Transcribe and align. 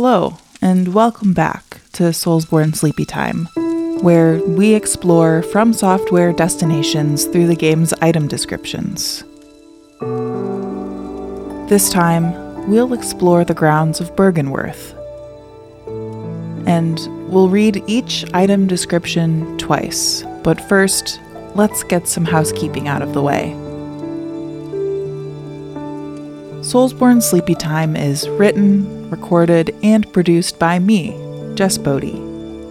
Hello, 0.00 0.38
and 0.62 0.94
welcome 0.94 1.32
back 1.32 1.80
to 1.94 2.04
Soulsborne 2.12 2.72
Sleepy 2.76 3.04
Time, 3.04 3.46
where 4.00 4.38
we 4.44 4.72
explore 4.72 5.42
FromSoftware 5.42 6.36
destinations 6.36 7.24
through 7.24 7.48
the 7.48 7.56
game's 7.56 7.92
item 7.94 8.28
descriptions. 8.28 9.24
This 11.68 11.90
time, 11.90 12.70
we'll 12.70 12.92
explore 12.92 13.44
the 13.44 13.54
grounds 13.54 14.00
of 14.00 14.14
Byrgenwerth. 14.14 14.94
And 16.68 17.00
we'll 17.28 17.48
read 17.48 17.82
each 17.88 18.24
item 18.32 18.68
description 18.68 19.58
twice, 19.58 20.22
but 20.44 20.60
first, 20.60 21.20
let's 21.56 21.82
get 21.82 22.06
some 22.06 22.24
housekeeping 22.24 22.86
out 22.86 23.02
of 23.02 23.14
the 23.14 23.22
way. 23.22 23.52
Soulsborne 26.62 27.20
Sleepy 27.20 27.56
Time 27.56 27.96
is 27.96 28.28
written, 28.28 28.97
recorded, 29.10 29.74
and 29.82 30.12
produced 30.12 30.58
by 30.58 30.78
me, 30.78 31.10
Jess 31.54 31.78
Boddy. 31.78 32.22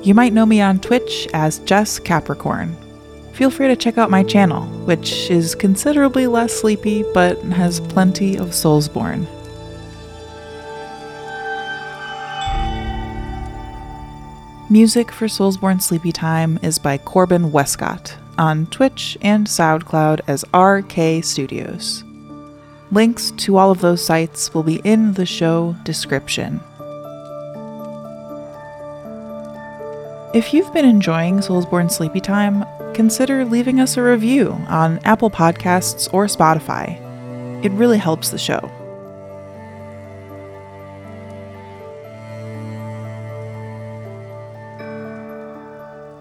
You 0.04 0.14
might 0.14 0.34
know 0.34 0.46
me 0.46 0.62
on 0.62 0.80
Twitch 0.80 1.28
as 1.34 1.60
Jess 1.60 2.00
Capricorn. 2.00 2.76
Feel 3.34 3.50
free 3.50 3.68
to 3.68 3.76
check 3.76 3.98
out 3.98 4.10
my 4.10 4.24
channel, 4.24 4.66
which 4.86 5.30
is 5.30 5.54
considerably 5.54 6.26
less 6.26 6.54
sleepy 6.54 7.04
but 7.14 7.42
has 7.44 7.80
plenty 7.80 8.38
of 8.38 8.50
Soulsborne. 8.50 9.28
Music 14.70 15.12
for 15.12 15.28
Soulsborne 15.28 15.82
Sleepy 15.82 16.12
Time 16.12 16.60
is 16.62 16.78
by 16.78 16.98
Corbin 16.98 17.52
Wescott 17.52 18.18
on 18.38 18.66
Twitch 18.68 19.18
and 19.22 19.48
SoundCloud 19.48 20.22
as 20.28 20.44
RK 20.54 21.24
Studios. 21.24 22.04
Links 22.92 23.32
to 23.32 23.58
all 23.58 23.70
of 23.70 23.82
those 23.82 24.04
sites 24.04 24.54
will 24.54 24.64
be 24.64 24.82
in 24.84 25.14
the 25.14 25.26
show 25.26 25.76
description. 25.84 26.62
If 30.34 30.54
you've 30.54 30.72
been 30.74 30.86
enjoying 30.86 31.40
Soulsborne 31.40 31.92
Sleepy 31.92 32.22
Time, 32.22 32.64
consider 32.94 33.44
leaving 33.44 33.80
us 33.80 33.98
a 33.98 34.04
review 34.04 34.52
on 34.68 35.00
Apple 35.00 35.30
Podcasts 35.30 36.14
or 36.14 36.28
Spotify. 36.28 37.04
It 37.66 37.72
really 37.72 37.98
helps 37.98 38.30
the 38.30 38.38
show. 38.38 38.72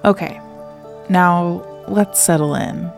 Okay, 0.05 0.41
now 1.09 1.65
let's 1.89 2.21
settle 2.21 2.55
in. 2.55 2.93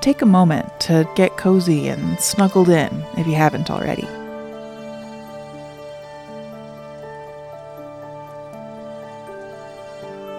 Take 0.00 0.22
a 0.22 0.26
moment 0.26 0.80
to 0.80 1.06
get 1.14 1.36
cozy 1.36 1.88
and 1.88 2.18
snuggled 2.18 2.70
in 2.70 3.04
if 3.18 3.26
you 3.26 3.34
haven't 3.34 3.70
already. 3.70 4.06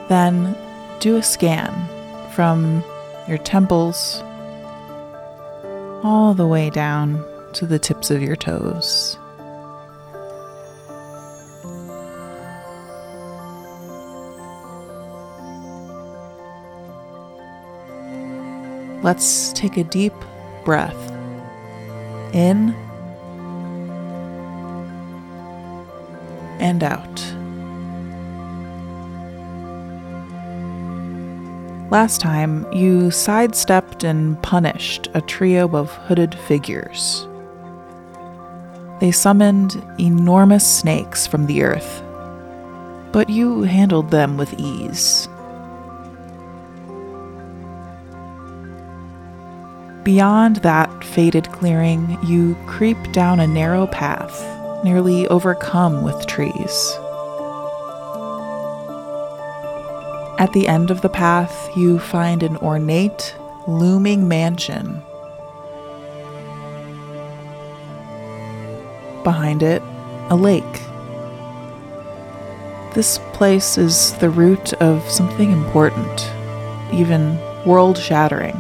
Then 0.10 0.58
do 1.00 1.16
a 1.16 1.24
scan 1.24 1.72
from 2.32 2.84
your 3.28 3.38
temples 3.38 4.22
all 6.04 6.34
the 6.34 6.48
way 6.48 6.70
down 6.70 7.24
to 7.54 7.66
the 7.66 7.80
tips 7.80 8.10
of 8.10 8.22
your 8.22 8.36
toes. 8.36 9.18
Let's 19.04 19.52
take 19.54 19.78
a 19.78 19.84
deep 19.84 20.14
breath 20.64 21.12
in 22.34 22.76
and 26.60 26.84
out. 26.84 27.22
Last 31.92 32.22
time, 32.22 32.72
you 32.72 33.12
sidestepped 33.12 34.06
and 34.06 34.42
punished 34.42 35.10
a 35.14 35.20
trio 35.20 35.68
of 35.76 35.92
hooded 35.92 36.34
figures. 36.34 37.28
They 39.02 39.12
summoned 39.12 39.84
enormous 40.00 40.66
snakes 40.66 41.28
from 41.28 41.48
the 41.48 41.64
earth, 41.64 42.04
but 43.12 43.30
you 43.30 43.64
handled 43.64 44.12
them 44.12 44.38
with 44.38 44.54
ease. 44.58 45.28
Beyond 50.04 50.58
that 50.58 51.04
faded 51.04 51.52
clearing, 51.52 52.18
you 52.24 52.56
creep 52.66 52.98
down 53.12 53.40
a 53.40 53.46
narrow 53.46 53.86
path, 53.86 54.44
nearly 54.84 55.28
overcome 55.28 56.04
with 56.04 56.26
trees. 56.26 56.98
At 60.40 60.54
the 60.54 60.68
end 60.68 60.90
of 60.90 61.02
the 61.02 61.10
path, 61.10 61.70
you 61.78 62.00
find 62.00 62.42
an 62.42 62.58
ornate, 62.58 63.36
looming 63.68 64.28
mansion. 64.28 65.04
Behind 69.24 69.62
it, 69.62 69.84
a 70.32 70.36
lake. 70.36 70.82
This 72.96 73.20
place 73.34 73.78
is 73.78 74.14
the 74.14 74.32
root 74.32 74.74
of 74.74 75.08
something 75.08 75.52
important, 75.52 76.28
even 76.92 77.38
world 77.68 78.00
shattering. 78.00 78.58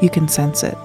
You 0.00 0.10
can 0.10 0.28
sense 0.28 0.62
it. 0.62 0.76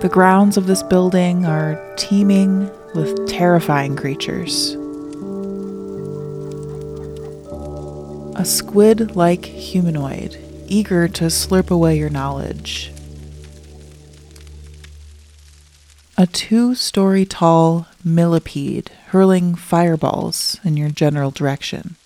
The 0.00 0.10
grounds 0.10 0.56
of 0.56 0.66
this 0.66 0.82
building 0.82 1.46
are 1.46 1.80
teeming 1.96 2.70
with 2.94 3.26
terrifying 3.26 3.96
creatures. 3.96 4.76
A 8.36 8.44
squid 8.44 9.16
like 9.16 9.46
humanoid, 9.46 10.36
eager 10.66 11.08
to 11.08 11.24
slurp 11.24 11.70
away 11.70 11.96
your 11.96 12.10
knowledge. 12.10 12.92
A 16.18 16.26
two 16.26 16.74
story 16.74 17.24
tall 17.24 17.86
millipede 18.04 18.90
hurling 19.06 19.54
fireballs 19.54 20.60
in 20.64 20.76
your 20.76 20.90
general 20.90 21.30
direction. 21.30 21.96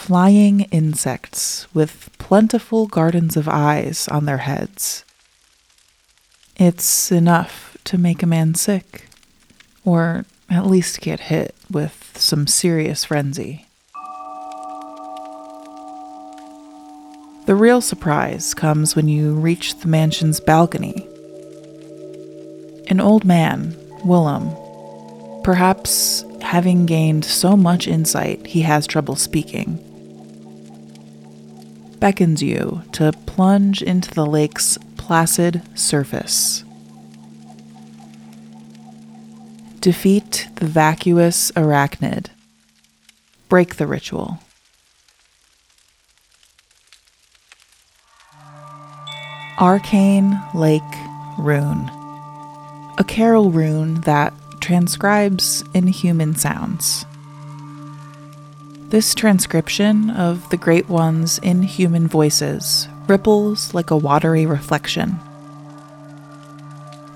Flying 0.00 0.62
insects 0.72 1.72
with 1.74 2.08
plentiful 2.18 2.86
gardens 2.86 3.36
of 3.36 3.46
eyes 3.46 4.08
on 4.08 4.24
their 4.24 4.38
heads. 4.38 5.04
It's 6.56 7.12
enough 7.12 7.76
to 7.84 7.98
make 7.98 8.22
a 8.22 8.26
man 8.26 8.54
sick, 8.54 9.08
or 9.84 10.24
at 10.48 10.66
least 10.66 11.02
get 11.02 11.20
hit 11.20 11.54
with 11.70 12.12
some 12.16 12.46
serious 12.46 13.04
frenzy. 13.04 13.66
The 17.44 17.54
real 17.54 17.82
surprise 17.82 18.54
comes 18.54 18.96
when 18.96 19.06
you 19.06 19.34
reach 19.34 19.80
the 19.80 19.88
mansion's 19.88 20.40
balcony. 20.40 21.06
An 22.88 23.00
old 23.00 23.26
man, 23.26 23.76
Willem, 24.02 24.50
perhaps 25.42 26.24
having 26.40 26.86
gained 26.86 27.26
so 27.26 27.54
much 27.54 27.86
insight 27.86 28.46
he 28.46 28.62
has 28.62 28.86
trouble 28.86 29.14
speaking, 29.14 29.78
beckons 32.00 32.42
you 32.42 32.82
to 32.92 33.12
plunge 33.26 33.82
into 33.82 34.10
the 34.12 34.26
lake's 34.26 34.78
placid 34.96 35.62
surface. 35.78 36.64
Defeat 39.80 40.48
the 40.56 40.66
vacuous 40.66 41.50
arachnid. 41.52 42.26
Break 43.48 43.76
the 43.76 43.86
ritual. 43.86 44.38
Arcane 49.58 50.40
Lake 50.54 50.82
Rune. 51.38 51.90
A 52.98 53.04
Caryll 53.06 53.50
rune 53.50 54.00
that 54.02 54.32
transcribes 54.60 55.64
inhuman 55.74 56.34
sounds. 56.34 57.04
This 58.90 59.14
transcription 59.14 60.10
of 60.10 60.50
the 60.50 60.56
Great 60.56 60.88
One's 60.88 61.38
inhuman 61.38 62.08
voices 62.08 62.88
ripples 63.06 63.72
like 63.72 63.92
a 63.92 63.96
watery 63.96 64.46
reflection. 64.46 65.20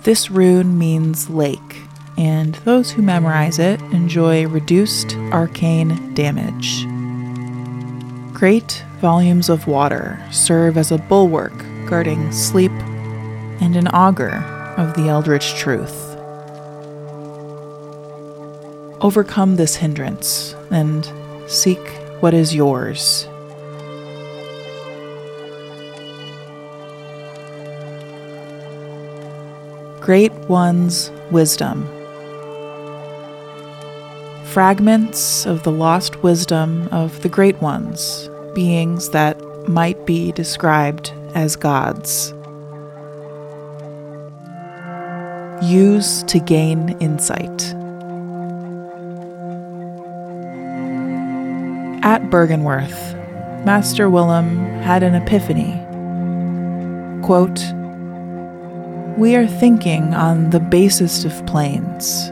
This 0.05 0.31
rune 0.31 0.79
means 0.79 1.29
lake, 1.29 1.83
and 2.17 2.55
those 2.65 2.93
who 2.93 3.03
memorize 3.03 3.59
it 3.59 3.81
enjoy 3.91 4.47
reduced 4.47 5.17
arcane 5.33 6.15
damage. 6.15 6.87
Great 8.33 8.85
volumes 9.01 9.49
of 9.49 9.67
water 9.67 10.25
serve 10.31 10.79
as 10.79 10.93
a 10.93 10.99
bulwark 10.99 11.65
guarding 11.87 12.31
sleep 12.31 12.71
and 13.61 13.75
an 13.75 13.89
augur 13.89 14.37
of 14.77 14.95
the 14.95 15.09
eldritch 15.09 15.57
truth. 15.57 16.15
Overcome 19.01 19.57
this 19.57 19.75
hindrance 19.75 20.55
and 20.71 21.11
Seek 21.47 21.81
what 22.21 22.33
is 22.33 22.55
yours. 22.55 23.29
Great 30.01 30.33
One's 30.49 31.11
Wisdom. 31.31 31.87
Fragments 34.45 35.47
of 35.47 35.63
the 35.65 35.73
lost 35.73 36.23
wisdom 36.23 36.89
of 36.93 37.23
the 37.23 37.29
Great 37.29 37.61
Ones, 37.61 38.29
beings 38.55 39.11
that 39.11 39.41
might 39.69 40.07
be 40.07 40.33
described 40.33 41.13
as 41.35 41.57
gods. 41.57 42.33
Use 45.63 46.23
to 46.25 46.39
gain 46.39 46.97
insight. 47.01 47.75
At 52.05 52.25
Byrgenwerth, 52.25 53.65
Master 53.65 54.11
Willem 54.11 54.59
had 54.83 55.03
an 55.03 55.15
epiphany. 55.15 55.73
Quote, 57.25 57.65
We 59.17 59.35
are 59.37 59.47
thinking 59.47 60.13
on 60.13 60.51
the 60.51 60.61
basest 60.61 61.25
of 61.25 61.47
planes. 61.47 62.31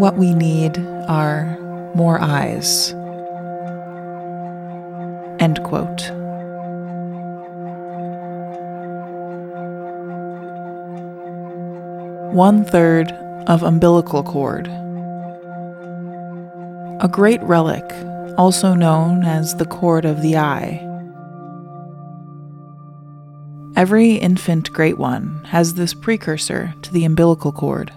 What 0.00 0.16
we 0.16 0.34
need 0.34 0.76
are 1.06 1.56
more 1.94 2.20
eyes. 2.20 2.90
End 5.38 5.62
quote. 5.62 6.10
One 12.34 12.64
third 12.64 13.12
of 13.46 13.62
umbilical 13.62 14.24
cord. 14.24 14.68
A 17.00 17.08
great 17.08 17.42
relic, 17.42 17.84
also 18.38 18.72
known 18.72 19.24
as 19.24 19.56
the 19.56 19.66
cord 19.66 20.04
of 20.04 20.22
the 20.22 20.36
eye. 20.36 20.80
Every 23.76 24.12
infant 24.12 24.72
great 24.72 24.96
one 24.96 25.44
has 25.50 25.74
this 25.74 25.92
precursor 25.92 26.72
to 26.82 26.92
the 26.92 27.04
umbilical 27.04 27.50
cord. 27.50 27.92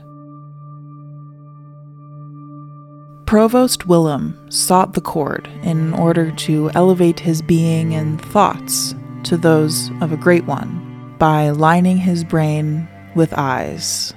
Provost 3.27 3.85
Willem 3.85 4.49
sought 4.49 4.93
the 4.93 5.01
cord 5.01 5.47
in 5.61 5.93
order 5.93 6.31
to 6.31 6.71
elevate 6.73 7.19
his 7.19 7.41
being 7.41 7.93
and 7.93 8.19
thoughts 8.19 8.95
to 9.23 9.37
those 9.37 9.91
of 10.01 10.11
a 10.11 10.17
great 10.17 10.45
one 10.45 11.15
by 11.19 11.49
lining 11.51 11.97
his 11.97 12.23
brain 12.23 12.87
with 13.15 13.33
eyes. 13.37 14.13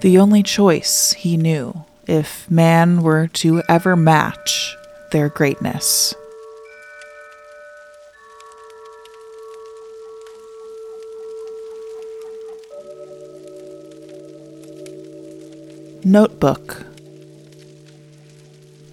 The 0.00 0.18
only 0.18 0.42
choice 0.42 1.12
he 1.14 1.36
knew 1.36 1.84
if 2.06 2.50
man 2.50 3.02
were 3.02 3.28
to 3.28 3.62
ever 3.68 3.96
match 3.96 4.76
their 5.10 5.30
greatness. 5.30 6.14
Notebook 16.04 16.84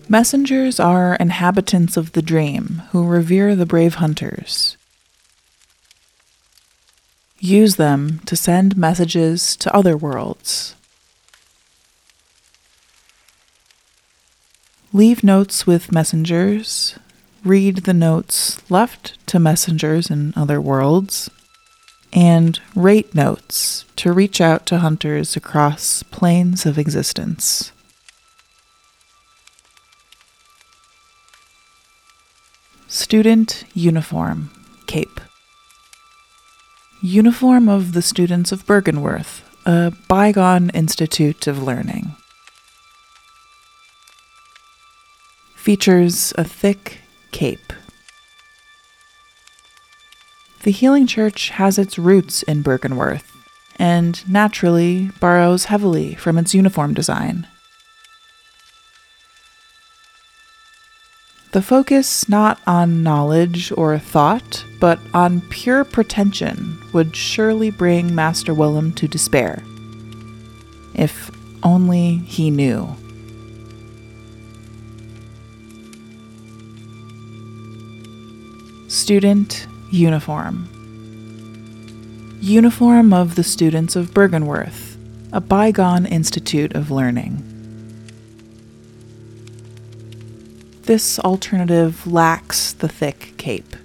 Messengers 0.10 0.80
are 0.80 1.16
inhabitants 1.16 1.98
of 1.98 2.14
the 2.14 2.22
dream 2.22 2.82
who 2.92 3.06
revere 3.06 3.56
the 3.56 3.66
brave 3.66 3.96
hunters. 3.96 4.78
Use 7.40 7.76
them 7.76 8.20
to 8.26 8.36
send 8.36 8.78
messages 8.78 9.56
to 9.58 9.76
other 9.76 9.98
worlds. 9.98 10.76
Leave 14.96 15.24
notes 15.24 15.66
with 15.66 15.92
messengers. 15.92 17.00
Read 17.44 17.78
the 17.78 17.96
notes 17.96 18.62
left 18.70 19.18
to 19.26 19.40
messengers 19.40 20.12
in 20.12 20.34
other 20.36 20.62
worlds 20.62 21.32
and 22.14 22.60
rate 22.76 23.16
notes 23.16 23.86
to 23.96 24.14
reach 24.14 24.40
out 24.40 24.68
to 24.68 24.78
hunters 24.78 25.36
across 25.36 26.04
planes 26.04 26.68
of 26.68 26.78
existence. 26.78 27.72
Student 32.88 33.64
Uniform 33.74 34.52
Cape 34.86 35.20
Uniform 37.02 37.68
of 37.68 37.94
the 37.94 38.04
Students 38.04 38.52
of 38.52 38.68
Byrgenwerth, 38.68 39.42
a 39.66 39.92
bygone 40.08 40.70
institute 40.70 41.48
of 41.48 41.64
learning. 41.64 42.16
Features 45.64 46.34
a 46.38 46.44
thick 46.44 47.00
cape. 47.32 47.72
The 50.64 50.72
Healing 50.72 51.08
Church 51.08 51.52
has 51.52 51.80
its 51.80 51.98
roots 51.98 52.44
in 52.44 52.66
Byrgenwerth 52.66 53.32
and 53.78 54.30
naturally 54.30 55.12
borrows 55.22 55.66
heavily 55.66 56.16
from 56.16 56.38
its 56.38 56.54
uniform 56.54 56.94
design. 56.94 57.48
The 61.54 61.62
focus 61.62 62.28
not 62.28 62.60
on 62.68 63.02
knowledge 63.02 63.72
or 63.78 63.98
thought, 63.98 64.66
but 64.82 65.00
on 65.14 65.40
pure 65.50 65.86
pretension 65.86 66.78
would 66.92 67.16
surely 67.16 67.72
bring 67.72 68.14
Master 68.14 68.54
Willem 68.54 68.92
to 68.96 69.08
despair. 69.08 69.64
If 70.94 71.32
only 71.64 72.18
he 72.18 72.52
knew. 72.52 72.98
Student 78.94 79.66
Uniform. 79.90 80.70
Uniform 82.40 83.12
of 83.12 83.34
the 83.34 83.44
students 83.44 83.96
of 83.96 84.12
Byrgenwerth, 84.12 84.98
a 85.34 85.42
bygone 85.42 86.06
institute 86.06 86.76
of 86.76 86.92
learning. 86.92 87.42
This 90.84 91.18
alternative 91.18 92.06
lacks 92.06 92.72
the 92.72 92.88
thick 92.88 93.34
cape. 93.38 93.76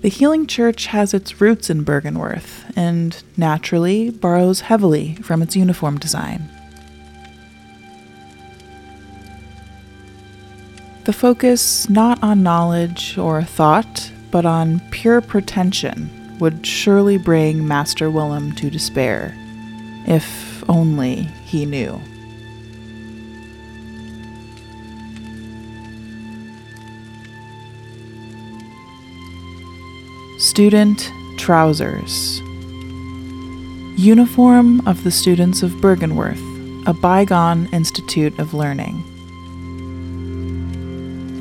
The 0.00 0.08
Healing 0.08 0.48
Church 0.48 0.86
has 0.86 1.14
its 1.14 1.40
roots 1.40 1.70
in 1.70 1.84
Byrgenwerth 1.84 2.72
and 2.74 3.22
naturally 3.36 4.10
borrows 4.10 4.62
heavily 4.62 5.14
from 5.22 5.42
its 5.42 5.54
uniform 5.54 5.98
design. 5.98 6.50
The 11.04 11.12
focus 11.12 11.88
not 11.88 12.22
on 12.22 12.44
knowledge 12.44 13.18
or 13.18 13.42
thought, 13.42 14.12
but 14.30 14.46
on 14.46 14.80
pure 14.90 15.20
pretension 15.20 16.38
would 16.38 16.64
surely 16.64 17.18
bring 17.18 17.66
Master 17.66 18.08
Willem 18.08 18.52
to 18.52 18.70
despair, 18.70 19.34
if 20.06 20.62
only 20.70 21.22
he 21.44 21.66
knew. 21.66 22.00
Student 30.38 31.10
Trousers 31.36 32.40
Uniform 33.98 34.86
of 34.86 35.02
the 35.02 35.10
Students 35.10 35.64
of 35.64 35.72
Byrgenwerth, 35.72 36.86
a 36.86 36.92
bygone 36.92 37.68
institute 37.72 38.38
of 38.38 38.54
learning. 38.54 39.11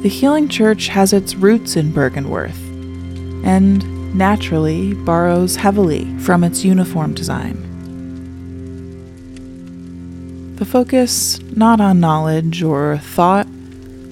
The 0.02 0.10
Healing 0.10 0.50
Church 0.50 0.88
has 0.88 1.14
its 1.14 1.36
roots 1.36 1.76
in 1.76 1.92
Byrgenwerth 1.92 2.58
and 3.46 4.16
naturally 4.18 4.96
borrows 4.96 5.58
heavily 5.58 6.18
from 6.18 6.44
its 6.44 6.66
uniform 6.66 7.14
design. 7.14 7.68
The 10.56 10.66
focus 10.66 11.40
not 11.56 11.80
on 11.80 12.00
knowledge 12.00 12.64
or 12.64 12.98
thought, 12.98 13.46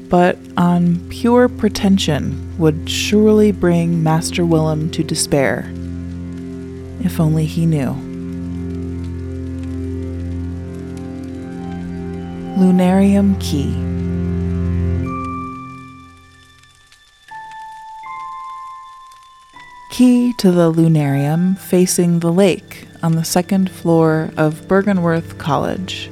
but 0.09 0.37
on 0.57 1.09
pure 1.09 1.49
pretension 1.49 2.55
would 2.59 2.87
surely 2.87 3.51
bring 3.51 4.03
Master 4.03 4.45
Willem 4.45 4.91
to 4.91 5.03
despair, 5.03 5.71
if 7.03 7.19
only 7.19 7.47
he 7.47 7.65
knew. 7.65 7.95
Lunarium 12.59 13.41
Key 13.41 13.98
key 19.99 20.31
to 20.31 20.49
the 20.49 20.71
lunarium 20.71 21.59
facing 21.59 22.19
the 22.19 22.31
lake 22.31 22.87
on 23.03 23.15
the 23.15 23.23
second 23.25 23.69
floor 23.69 24.31
of 24.37 24.61
Byrgenwerth 24.61 25.37
College. 25.37 26.09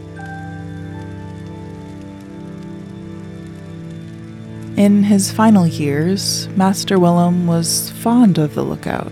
In 4.76 5.04
his 5.04 5.32
final 5.32 5.66
years, 5.66 6.50
Master 6.50 7.00
Willem 7.00 7.48
was 7.48 7.92
fond 7.92 8.38
of 8.38 8.56
the 8.56 8.62
lookout 8.62 9.10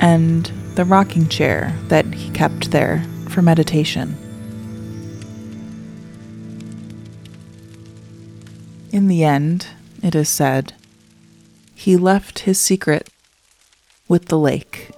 and 0.00 0.46
the 0.76 0.86
rocking 0.86 1.28
chair 1.28 1.76
that 1.88 2.06
he 2.06 2.30
kept 2.30 2.70
there 2.70 3.04
for 3.28 3.42
meditation. 3.42 4.16
In 8.92 9.08
the 9.08 9.24
end, 9.24 9.66
it 10.02 10.14
is 10.14 10.30
said, 10.30 10.72
he 11.78 11.96
left 11.96 12.40
his 12.40 12.60
secret 12.60 13.08
with 14.08 14.26
the 14.26 14.36
lake. 14.36 14.90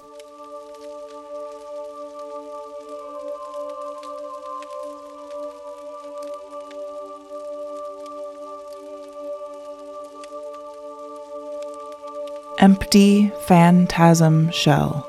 Empty 12.59 13.31
phantasm 13.43 14.51
shell. 14.51 15.07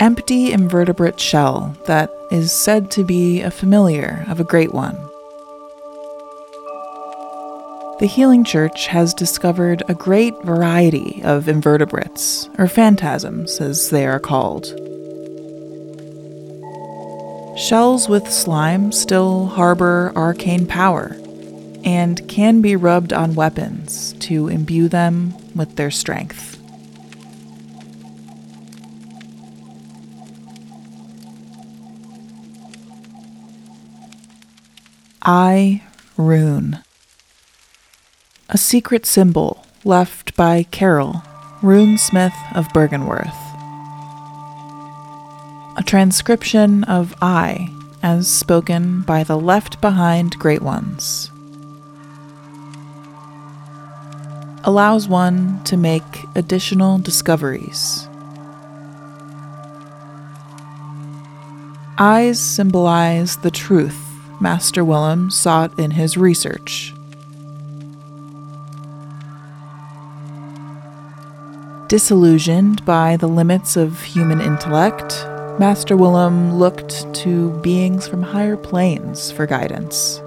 Empty 0.00 0.50
invertebrate 0.50 1.20
shell 1.20 1.76
that 1.86 2.10
is 2.32 2.50
said 2.50 2.90
to 2.90 3.04
be 3.04 3.42
a 3.42 3.52
familiar 3.52 4.24
of 4.28 4.40
a 4.40 4.44
great 4.44 4.74
one. 4.74 4.98
The 8.00 8.06
Healing 8.06 8.44
Church 8.44 8.86
has 8.86 9.12
discovered 9.12 9.82
a 9.86 9.94
great 9.94 10.32
variety 10.42 11.20
of 11.22 11.50
invertebrates, 11.50 12.48
or 12.56 12.66
phantasms 12.66 13.60
as 13.60 13.90
they 13.90 14.06
are 14.06 14.18
called. 14.18 14.68
Shells 17.58 18.08
with 18.08 18.32
slime 18.32 18.90
still 18.90 19.48
harbor 19.48 20.14
arcane 20.16 20.66
power 20.66 21.14
and 21.84 22.26
can 22.26 22.62
be 22.62 22.74
rubbed 22.74 23.12
on 23.12 23.34
weapons 23.34 24.14
to 24.20 24.48
imbue 24.48 24.88
them 24.88 25.34
with 25.54 25.76
their 25.76 25.90
strength. 25.90 26.56
Eye 35.20 35.82
Rune. 36.16 36.82
A 38.52 38.58
secret 38.58 39.06
symbol 39.06 39.64
left 39.84 40.36
by 40.36 40.64
Caryll, 40.64 41.22
Rune 41.62 41.96
Smith 41.96 42.34
of 42.54 42.68
Byrgenwerth. 42.68 43.32
A 45.76 45.82
transcription 45.84 46.84
of 46.84 47.14
I 47.22 47.72
as 48.02 48.28
spoken 48.28 49.02
by 49.02 49.24
the 49.24 49.38
left 49.38 49.80
behind 49.80 50.38
great 50.38 50.62
ones. 50.62 51.30
allows 54.64 55.08
one 55.08 55.62
to 55.64 55.76
make 55.76 56.02
additional 56.34 56.98
discoveries. 56.98 58.06
Eyes 61.98 62.40
symbolize 62.40 63.36
the 63.38 63.50
truth 63.50 63.98
Master 64.40 64.84
Willem 64.84 65.30
sought 65.30 65.78
in 65.78 65.90
his 65.92 66.16
research. 66.16 66.94
Disillusioned 71.90 72.84
by 72.84 73.16
the 73.16 73.26
limits 73.26 73.76
of 73.76 74.00
human 74.00 74.40
intellect, 74.40 75.26
Master 75.58 75.96
Willem 75.96 76.54
looked 76.54 77.12
to 77.14 77.50
beings 77.62 78.06
from 78.06 78.22
higher 78.22 78.56
planes 78.56 79.32
for 79.32 79.44
guidance. 79.44 80.22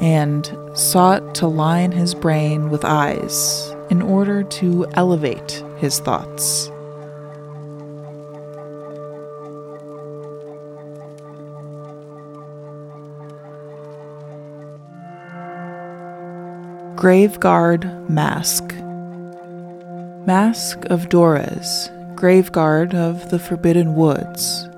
and 0.00 0.56
sought 0.72 1.34
to 1.34 1.46
line 1.46 1.92
his 1.92 2.14
brain 2.14 2.70
with 2.70 2.86
eyes 2.86 3.76
in 3.90 4.00
order 4.00 4.42
to 4.42 4.86
elevate 4.94 5.62
his 5.76 6.00
thoughts. 6.00 6.72
Graveguard 17.00 18.10
Mask 18.10 18.74
Mask 20.26 20.84
of 20.90 21.08
Doras, 21.08 21.88
Graveguard 22.14 22.94
of 22.94 23.30
the 23.30 23.38
Forbidden 23.38 23.94
Woods, 23.94 24.68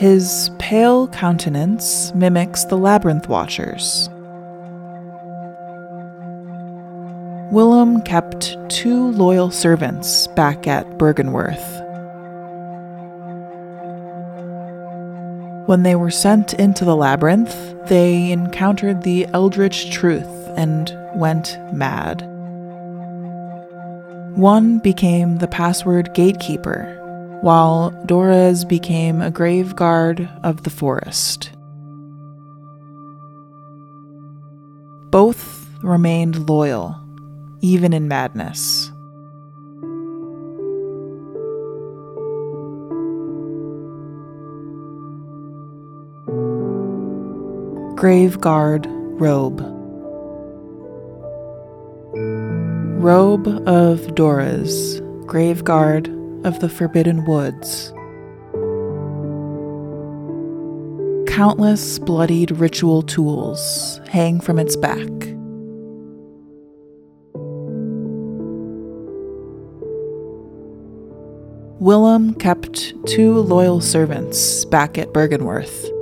his 0.00 0.52
pale 0.60 1.08
countenance 1.08 2.14
mimics 2.14 2.62
the 2.62 2.78
labyrinth 2.78 3.28
watchers. 3.28 4.08
Willem 7.50 8.02
kept 8.02 8.56
two 8.68 9.10
loyal 9.10 9.50
servants 9.50 10.28
back 10.28 10.68
at 10.68 10.86
Byrgenwerth. 10.96 11.79
When 15.70 15.84
they 15.84 15.94
were 15.94 16.10
sent 16.10 16.52
into 16.54 16.84
the 16.84 16.96
labyrinth, 16.96 17.86
they 17.86 18.32
encountered 18.32 19.04
the 19.04 19.26
eldritch 19.26 19.92
truth 19.92 20.26
and 20.56 20.92
went 21.14 21.56
mad. 21.72 22.22
One 24.36 24.80
became 24.80 25.38
the 25.38 25.46
password 25.46 26.12
gatekeeper 26.12 27.38
while 27.42 27.92
Doras 28.06 28.68
became 28.68 29.22
a 29.22 29.30
grave 29.30 29.76
guard 29.76 30.28
of 30.42 30.64
the 30.64 30.70
forest. 30.70 31.52
Both 35.12 35.68
remained 35.84 36.48
loyal, 36.48 37.00
even 37.60 37.92
in 37.92 38.08
madness. 38.08 38.90
Grave 48.00 48.40
Guard 48.40 48.86
Robe 49.20 49.60
Robe 52.98 53.46
of 53.68 54.00
Doras, 54.14 55.26
Grave 55.26 55.62
Guard 55.64 56.08
of 56.46 56.60
the 56.60 56.70
Forbidden 56.70 57.26
Woods. 57.26 57.92
Countless 61.30 61.98
bloodied 61.98 62.52
ritual 62.52 63.02
tools 63.02 64.00
hang 64.08 64.40
from 64.40 64.58
its 64.58 64.76
back. 64.76 65.06
Willem 71.78 72.32
kept 72.36 72.94
two 73.06 73.40
loyal 73.40 73.82
servants 73.82 74.64
back 74.64 74.96
at 74.96 75.12
Byrgenwerth. 75.12 75.99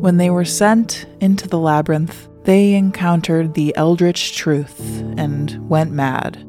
When 0.00 0.16
they 0.16 0.30
were 0.30 0.44
sent 0.44 1.06
into 1.20 1.48
the 1.48 1.58
labyrinth, 1.58 2.28
they 2.44 2.74
encountered 2.74 3.54
the 3.54 3.76
eldritch 3.76 4.36
truth 4.36 5.02
and 5.16 5.68
went 5.68 5.90
mad. 5.90 6.44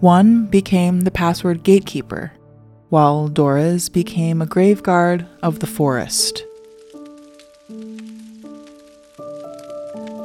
One 0.00 0.46
became 0.46 1.00
the 1.00 1.10
password 1.10 1.62
gatekeeper, 1.62 2.32
while 2.90 3.28
Doras 3.30 3.90
became 3.90 4.42
a 4.42 4.46
graveguard 4.46 5.26
of 5.42 5.60
the 5.60 5.66
forest. 5.66 6.44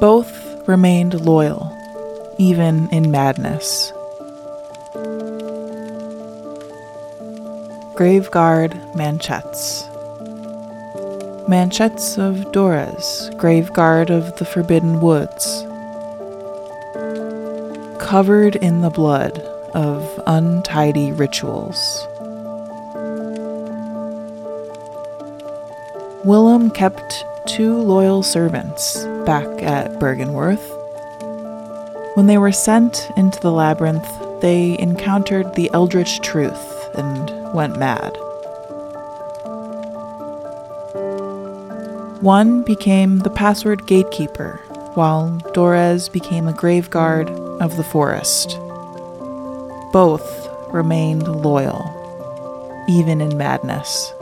Both 0.00 0.68
remained 0.68 1.18
loyal, 1.24 1.74
even 2.38 2.88
in 2.90 3.10
madness. 3.10 3.92
Graveguard 7.98 8.74
Manchettes. 8.94 9.82
Manchettes 11.48 12.16
of 12.16 12.52
Doras, 12.52 13.28
graveguard 13.40 14.08
of 14.08 14.38
the 14.38 14.44
Forbidden 14.44 15.00
Woods. 15.00 15.64
Covered 18.00 18.54
in 18.54 18.82
the 18.82 18.90
blood 18.90 19.40
of 19.74 20.22
untidy 20.28 21.10
rituals. 21.10 22.06
Willem 26.24 26.70
kept 26.70 27.24
two 27.48 27.78
loyal 27.78 28.22
servants 28.22 29.02
back 29.26 29.48
at 29.60 29.90
Byrgenwerth. 29.98 30.68
When 32.16 32.28
they 32.28 32.38
were 32.38 32.52
sent 32.52 33.10
into 33.16 33.40
the 33.40 33.50
labyrinth, 33.50 34.08
they 34.40 34.78
encountered 34.78 35.56
the 35.56 35.68
eldritch 35.72 36.20
truth 36.20 36.94
and 36.94 37.37
went 37.54 37.78
mad. 37.78 38.16
One 42.20 42.62
became 42.62 43.20
the 43.20 43.30
password 43.30 43.86
gatekeeper, 43.86 44.60
while 44.94 45.30
Doras 45.54 46.12
became 46.12 46.48
a 46.48 46.52
graveguard 46.52 47.28
of 47.60 47.76
the 47.76 47.84
forest. 47.84 48.58
Both 49.92 50.48
remained 50.72 51.28
loyal, 51.28 51.80
even 52.88 53.20
in 53.20 53.38
madness. 53.38 54.12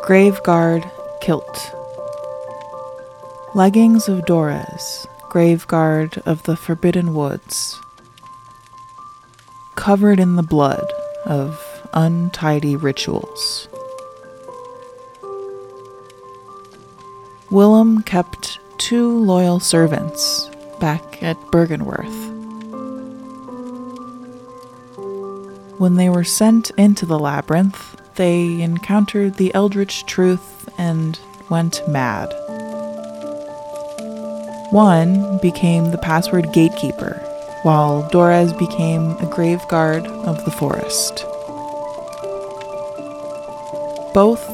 Graveguard 0.00 0.90
Kilt 1.20 1.72
Leggings 3.54 4.08
of 4.08 4.26
Doras, 4.26 5.06
graveguard 5.30 6.18
of 6.26 6.42
the 6.42 6.56
Forbidden 6.56 7.14
Woods, 7.14 7.80
covered 9.76 10.18
in 10.18 10.36
the 10.36 10.42
blood 10.42 10.92
of 11.24 11.88
untidy 11.92 12.74
rituals. 12.74 13.68
Willem 17.50 18.02
kept 18.02 18.58
two 18.78 19.18
loyal 19.24 19.60
servants 19.60 20.50
back 20.80 21.22
at 21.22 21.36
Byrgenwerth. 21.52 22.34
When 25.78 25.94
they 25.94 26.08
were 26.08 26.24
sent 26.24 26.70
into 26.70 27.06
the 27.06 27.18
labyrinth, 27.18 28.00
they 28.16 28.62
encountered 28.62 29.34
the 29.34 29.54
eldritch 29.54 30.06
truth 30.06 30.68
and 30.78 31.18
went 31.50 31.86
mad. 31.86 32.32
One 34.72 35.38
became 35.38 35.90
the 35.90 35.98
password 35.98 36.52
gatekeeper, 36.52 37.22
while 37.66 38.08
Doras 38.10 38.56
became 38.56 39.10
a 39.18 39.26
graveguard 39.26 40.06
of 40.24 40.44
the 40.44 40.52
forest. 40.52 41.24
Both 44.14 44.46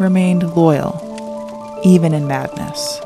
remained 0.00 0.54
loyal, 0.54 0.94
even 1.82 2.14
in 2.14 2.28
madness. 2.28 3.00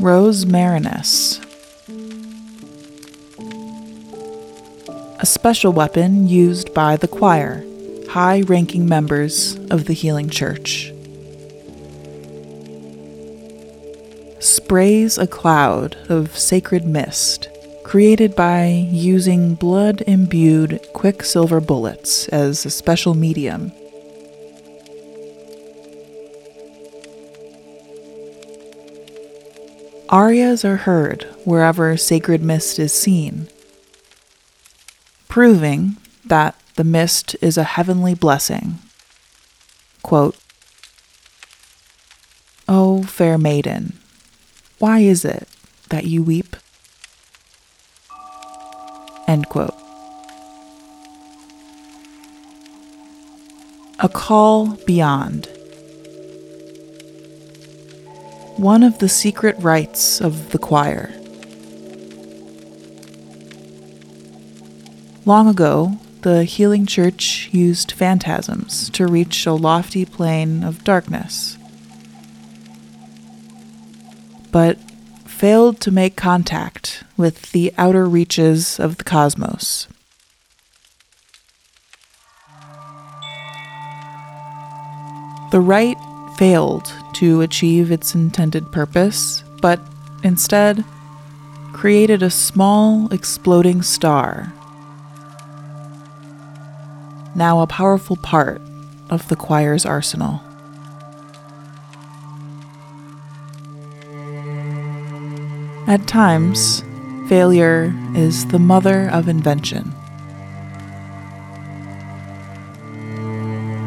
Rosmarinus 0.00 1.42
a 5.18 5.26
special 5.26 5.72
weapon 5.72 6.28
used 6.28 6.72
by 6.72 6.96
the 6.96 7.08
choir, 7.08 7.65
high 8.16 8.40
ranking 8.46 8.88
members 8.88 9.56
of 9.70 9.84
the 9.84 9.92
Healing 9.92 10.30
Church. 10.30 10.90
Sprays 14.40 15.18
a 15.18 15.26
cloud 15.26 15.98
of 16.08 16.34
sacred 16.34 16.86
mist 16.86 17.50
created 17.84 18.34
by 18.34 18.68
using 18.90 19.54
blood 19.54 20.02
imbued 20.06 20.80
quicksilver 20.94 21.60
bullets 21.60 22.26
as 22.28 22.64
a 22.64 22.70
special 22.70 23.12
medium. 23.12 23.70
Arias 30.08 30.64
are 30.64 30.76
heard 30.76 31.24
wherever 31.44 31.98
sacred 31.98 32.42
mist 32.42 32.78
is 32.78 32.94
seen 32.94 33.46
proving 35.28 35.98
that 36.24 36.58
the 36.76 36.84
mist 36.84 37.34
is 37.40 37.56
a 37.58 37.64
heavenly 37.64 38.14
blessing. 38.14 38.78
Quote, 40.02 40.36
O 42.68 43.02
fair 43.02 43.38
maiden, 43.38 43.98
why 44.78 45.00
is 45.00 45.24
it 45.24 45.48
that 45.88 46.04
you 46.04 46.22
weep? 46.22 46.56
End 49.26 49.48
quote. 49.48 49.74
A 53.98 54.08
Call 54.08 54.76
Beyond. 54.86 55.46
One 58.56 58.82
of 58.82 58.98
the 58.98 59.08
secret 59.08 59.56
rites 59.58 60.20
of 60.20 60.50
the 60.50 60.58
choir. 60.58 61.10
Long 65.24 65.48
ago, 65.48 65.98
the 66.22 66.44
Healing 66.44 66.86
Church 66.86 67.48
used 67.52 67.92
phantasms 67.92 68.90
to 68.90 69.06
reach 69.06 69.46
a 69.46 69.52
lofty 69.52 70.04
plane 70.04 70.64
of 70.64 70.84
darkness, 70.84 71.56
but 74.50 74.78
failed 75.26 75.80
to 75.80 75.90
make 75.90 76.16
contact 76.16 77.04
with 77.16 77.52
the 77.52 77.72
outer 77.76 78.06
reaches 78.06 78.80
of 78.80 78.98
the 78.98 79.04
cosmos. 79.04 79.86
The 85.52 85.60
rite 85.60 85.98
failed 86.36 86.92
to 87.14 87.40
achieve 87.40 87.90
its 87.90 88.14
intended 88.14 88.72
purpose, 88.72 89.44
but 89.62 89.80
instead 90.22 90.84
created 91.72 92.22
a 92.22 92.30
small 92.30 93.12
exploding 93.12 93.82
star 93.82 94.52
now 97.36 97.60
a 97.60 97.66
powerful 97.66 98.16
part 98.16 98.60
of 99.10 99.28
the 99.28 99.36
choir's 99.36 99.84
arsenal. 99.84 100.40
At 105.86 106.08
times, 106.08 106.82
failure 107.28 107.94
is 108.14 108.46
the 108.46 108.58
mother 108.58 109.08
of 109.10 109.28
invention. 109.28 109.92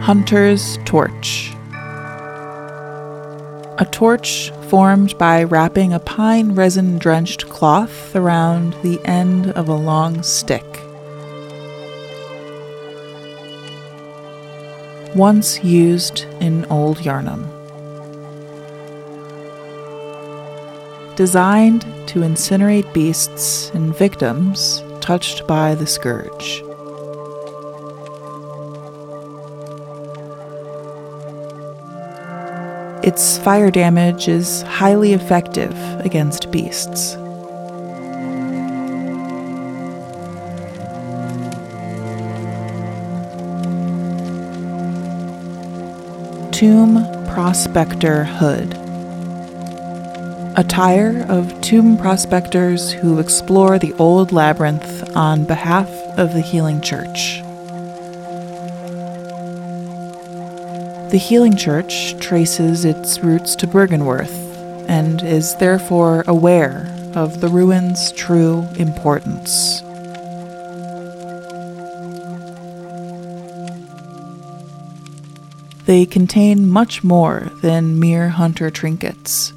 Hunter's 0.02 0.78
Torch. 0.86 1.54
A 3.80 3.88
torch 3.92 4.52
formed 4.70 5.18
by 5.18 5.44
wrapping 5.44 5.94
a 5.94 6.00
pine 6.00 6.54
resin 6.54 7.00
drenched 7.00 7.50
cloth 7.50 8.16
around 8.16 8.74
the 8.82 9.00
end 9.06 9.52
of 9.52 9.68
a 9.68 9.74
long 9.74 10.24
stick. 10.24 10.88
Once 15.15 15.63
used 15.63 16.26
in 16.39 16.65
Old 16.65 16.98
Yharnam. 17.00 17.48
Designed 21.15 21.82
to 22.08 22.19
incinerate 22.19 22.93
beasts 22.93 23.72
and 23.72 23.95
victims 23.98 24.84
touched 25.02 25.48
by 25.48 25.74
the 25.74 25.88
scourge. 25.88 26.63
Its 33.04 33.39
fire 33.39 33.72
damage 33.72 34.28
is 34.28 34.62
highly 34.62 35.13
effective 35.13 35.74
against 36.06 36.52
beasts. 36.52 37.15
Tomb 46.60 47.06
Prospector 47.28 48.26
Hood. 48.26 48.74
Attire 50.58 51.26
of 51.30 51.62
tomb 51.62 51.98
prospectors 51.98 52.91
who 52.91 53.19
explore 53.19 53.80
the 53.80 53.93
old 53.93 54.34
labyrinth 54.34 55.15
on 55.15 55.45
behalf 55.45 55.88
of 56.17 56.34
the 56.34 56.41
Healing 56.41 56.82
Church. 56.82 57.39
The 61.12 61.17
Healing 61.17 61.56
Church 61.56 62.19
traces 62.19 62.84
its 62.84 63.19
roots 63.19 63.56
to 63.56 63.65
Byrgenwerth 63.65 64.89
and 64.89 65.24
is 65.24 65.56
therefore 65.56 66.26
aware 66.28 66.93
of 67.15 67.39
the 67.39 67.48
ruin's 67.48 68.12
true 68.12 68.67
importance. 68.76 69.82
They 75.89 76.06
contain 76.06 76.69
much 76.69 77.04
more 77.04 77.49
than 77.63 77.99
mere 77.99 78.30
hunter 78.30 78.69
trinkets. 78.69 79.54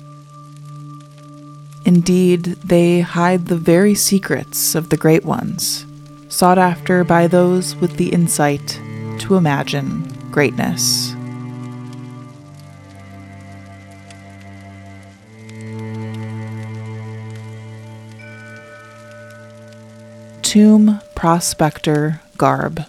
Indeed, 1.84 2.56
they 2.64 3.00
hide 3.00 3.48
the 3.48 3.58
very 3.58 3.94
secrets 3.94 4.74
of 4.74 4.88
the 4.88 4.96
Great 4.96 5.26
Ones, 5.26 5.84
sought 6.30 6.56
after 6.56 7.04
by 7.04 7.26
those 7.26 7.76
with 7.76 7.98
the 7.98 8.08
insight 8.08 8.80
to 9.18 9.34
imagine 9.34 10.08
greatness. 10.30 11.10
Tomb 20.40 20.98
Prospector 21.14 22.22
Garb 22.38 22.86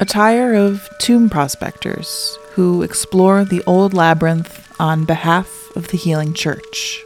attire 0.00 0.54
of 0.54 0.88
tomb 0.98 1.28
prospectors 1.28 2.38
who 2.52 2.82
explore 2.82 3.44
the 3.44 3.62
old 3.64 3.92
labyrinth 3.92 4.64
on 4.80 5.04
behalf 5.04 5.74
of 5.74 5.88
the 5.88 5.96
Healing 5.96 6.32
Church. 6.34 7.02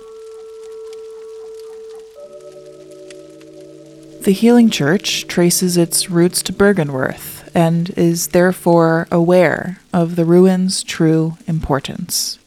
The 4.23 4.33
Healing 4.33 4.69
Church 4.69 5.27
traces 5.27 5.77
its 5.77 6.11
roots 6.11 6.43
to 6.43 6.53
Byrgenwerth 6.53 7.51
and 7.55 7.91
is 7.97 8.29
therefore 8.29 9.09
aware 9.11 9.81
of 9.93 10.17
the 10.17 10.27
ruin's 10.27 10.83
true 10.83 11.39
importance. 11.47 12.39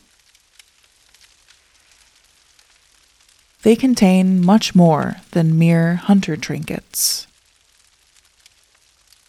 They 3.64 3.76
contain 3.76 4.46
much 4.46 4.76
more 4.76 5.16
than 5.32 5.58
mere 5.58 5.96
hunter 5.96 6.38
trinkets. 6.38 7.26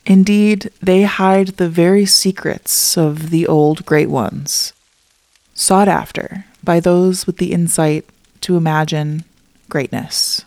Indeed, 0.07 0.71
they 0.81 1.03
hide 1.03 1.49
the 1.49 1.69
very 1.69 2.07
secrets 2.07 2.97
of 2.97 3.31
the 3.31 3.45
old 3.47 3.85
great 3.85 4.09
ones, 4.09 4.73
sought 5.53 5.89
after 5.89 6.45
by 6.63 6.79
those 6.79 7.27
with 7.27 7.39
the 7.39 7.53
insight 7.53 8.05
to 8.43 8.57
imagine 8.57 9.25
greatness. 9.69 10.45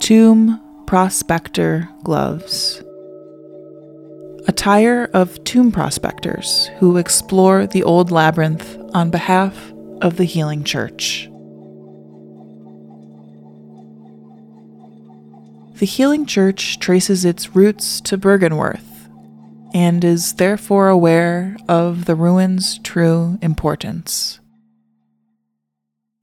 Tomb 0.00 0.60
Prospector 0.86 1.88
Gloves 2.02 2.82
Attire 4.48 5.08
of 5.14 5.42
tomb 5.44 5.70
prospectors 5.70 6.68
who 6.80 6.96
explore 6.96 7.68
the 7.68 7.84
old 7.84 8.10
labyrinth 8.10 8.76
on 8.92 9.10
behalf 9.10 9.72
of 10.00 10.16
the 10.16 10.24
Healing 10.24 10.64
Church. 10.64 11.28
The 15.82 15.86
Healing 15.86 16.26
Church 16.26 16.78
traces 16.78 17.24
its 17.24 17.56
roots 17.56 18.00
to 18.02 18.16
Byrgenwerth 18.16 19.10
and 19.74 20.04
is 20.04 20.34
therefore 20.34 20.88
aware 20.88 21.56
of 21.68 22.04
the 22.04 22.14
ruins' 22.14 22.78
true 22.84 23.36
importance. 23.42 24.38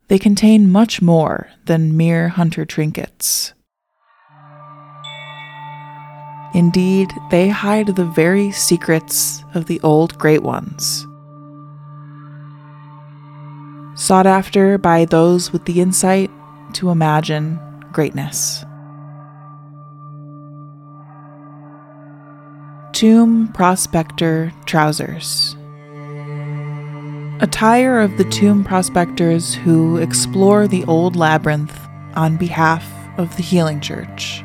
They 0.08 0.18
contain 0.18 0.72
much 0.72 1.02
more 1.02 1.50
than 1.66 1.98
mere 1.98 2.30
hunter 2.30 2.64
trinkets. 2.64 3.54
Indeed, 6.54 7.12
they 7.30 7.50
hide 7.50 7.98
the 7.98 8.06
very 8.06 8.52
secrets 8.52 9.44
of 9.54 9.66
the 9.66 9.82
old 9.82 10.18
great 10.18 10.42
ones. 10.42 11.06
Sought 14.00 14.26
after 14.26 14.78
by 14.78 15.04
those 15.04 15.52
with 15.52 15.66
the 15.66 15.82
insight 15.82 16.32
to 16.76 16.92
imagine 16.92 17.60
greatness. 17.92 18.64
Tomb 23.00 23.48
Prospector 23.54 24.52
Trousers. 24.66 25.56
Attire 27.40 28.02
of 28.02 28.18
the 28.18 28.26
tomb 28.26 28.66
prospectors 28.66 29.56
who 29.56 29.96
explore 29.96 30.68
the 30.68 30.84
old 30.84 31.16
labyrinth 31.16 31.80
on 32.16 32.36
behalf 32.36 32.86
of 33.18 33.34
the 33.38 33.42
Healing 33.42 33.80
Church. 33.80 34.44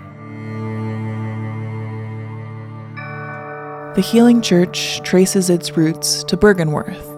The 3.97 4.09
Healing 4.09 4.41
Church 4.41 5.03
traces 5.03 5.51
its 5.51 5.77
roots 5.77 6.23
to 6.23 6.37
Byrgenwerth 6.37 7.11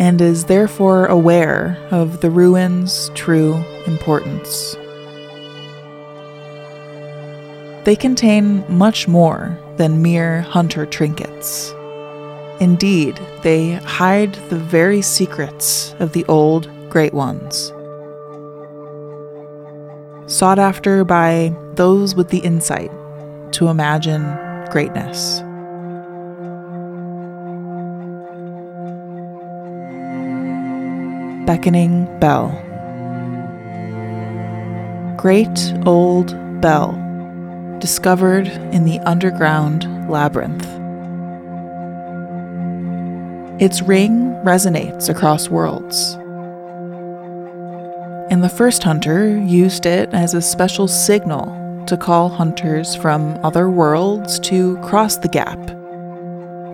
and 0.00 0.20
is 0.20 0.46
therefore 0.46 1.06
aware 1.06 1.78
of 1.92 2.22
the 2.22 2.30
ruins' 2.30 3.08
true 3.14 3.54
importance. 3.86 4.74
They 7.84 7.96
contain 7.96 8.64
much 8.68 9.08
more 9.08 9.58
than 9.76 10.02
mere 10.02 10.42
hunter 10.42 10.86
trinkets. 10.86 11.74
Indeed, 12.60 13.18
they 13.42 13.72
hide 13.72 14.34
the 14.50 14.58
very 14.58 15.02
secrets 15.02 15.96
of 15.98 16.12
the 16.12 16.24
old 16.26 16.70
great 16.90 17.12
ones. 17.12 17.72
Sought 20.30 20.60
after 20.60 21.04
by 21.04 21.52
those 21.74 22.14
with 22.14 22.28
the 22.28 22.38
insight 22.38 22.92
to 23.54 23.66
imagine 23.66 24.22
greatness. 24.70 25.40
Beckoning 31.46 32.06
Bell. 32.20 32.50
Great 35.16 35.74
Old 35.84 36.60
Bell 36.60 37.01
discovered 37.82 38.46
in 38.46 38.84
the 38.84 39.00
underground 39.00 40.08
labyrinth. 40.08 40.64
Its 43.60 43.82
ring 43.82 44.32
resonates 44.44 45.08
across 45.08 45.48
worlds. 45.48 46.14
And 48.30 48.44
the 48.44 48.48
first 48.48 48.84
hunter 48.84 49.36
used 49.36 49.84
it 49.84 50.14
as 50.14 50.32
a 50.32 50.40
special 50.40 50.86
signal 50.86 51.84
to 51.88 51.96
call 51.96 52.28
hunters 52.28 52.94
from 52.94 53.36
other 53.42 53.68
worlds 53.68 54.38
to 54.38 54.78
cross 54.78 55.16
the 55.16 55.28
gap 55.28 55.58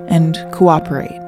and 0.08 0.36
cooperate. 0.52 1.22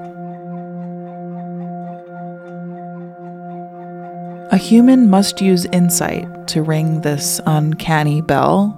A 4.52 4.58
human 4.58 5.08
must 5.08 5.40
use 5.40 5.64
insight 5.72 6.46
to 6.48 6.62
ring 6.62 7.00
this 7.00 7.40
uncanny 7.46 8.20
bell 8.20 8.76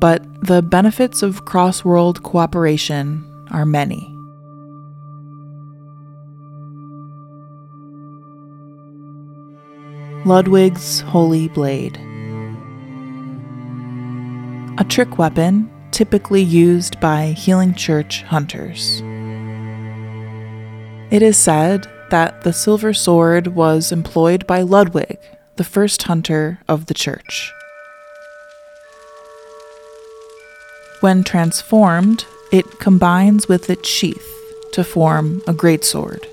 but 0.00 0.24
the 0.42 0.62
benefits 0.62 1.22
of 1.22 1.44
cross 1.44 1.84
world 1.84 2.22
cooperation 2.22 3.46
are 3.50 3.66
many. 3.66 4.16
Ludwig's 10.24 11.00
Holy 11.00 11.48
Blade. 11.48 11.96
A 14.78 14.84
trick 14.84 15.18
weapon 15.18 15.70
typically 15.90 16.42
used 16.42 16.98
by 17.00 17.32
Healing 17.32 17.74
Church 17.74 18.22
hunters. 18.22 19.02
It 21.10 21.22
is 21.22 21.36
said 21.36 21.86
that 22.10 22.42
the 22.42 22.52
silver 22.52 22.94
sword 22.94 23.48
was 23.48 23.92
employed 23.92 24.46
by 24.46 24.62
Ludwig, 24.62 25.18
the 25.56 25.64
first 25.64 26.04
hunter 26.04 26.60
of 26.68 26.86
the 26.86 26.94
church. 26.94 27.52
When 31.00 31.24
transformed, 31.24 32.26
it 32.52 32.78
combines 32.78 33.48
with 33.48 33.70
its 33.70 33.88
sheath 33.88 34.26
to 34.72 34.84
form 34.84 35.42
a 35.46 35.54
greatsword. 35.54 36.26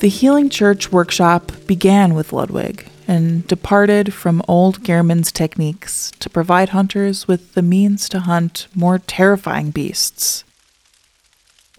The 0.00 0.08
Healing 0.08 0.50
Church 0.50 0.92
workshop 0.92 1.52
began 1.66 2.14
with 2.14 2.34
Ludwig 2.34 2.88
and 3.08 3.46
departed 3.46 4.12
from 4.12 4.42
old 4.46 4.82
Gehrman's 4.82 5.32
techniques 5.32 6.10
to 6.18 6.28
provide 6.28 6.70
hunters 6.70 7.26
with 7.26 7.54
the 7.54 7.62
means 7.62 8.08
to 8.10 8.20
hunt 8.20 8.66
more 8.74 8.98
terrifying 8.98 9.70
beasts. 9.70 10.44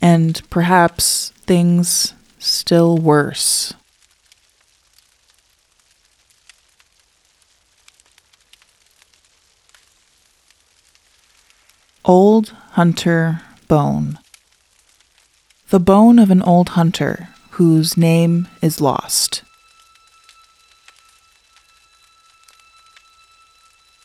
And 0.02 0.42
perhaps 0.50 1.30
things 1.46 2.14
still 2.40 2.98
worse. 2.98 3.74
Old 12.08 12.50
Hunter 12.74 13.42
Bone. 13.68 14.20
The 15.70 15.80
bone 15.80 16.20
of 16.20 16.30
an 16.30 16.44
old 16.44 16.70
hunter 16.70 17.30
whose 17.52 17.98
name 17.98 18.48
is 18.62 18.80
lost. 18.80 19.42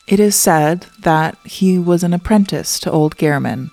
It 0.07 0.19
is 0.19 0.35
said 0.35 0.87
that 1.01 1.37
he 1.43 1.77
was 1.77 2.03
an 2.03 2.11
apprentice 2.11 2.79
to 2.79 2.91
old 2.91 3.17
Gehrman 3.17 3.69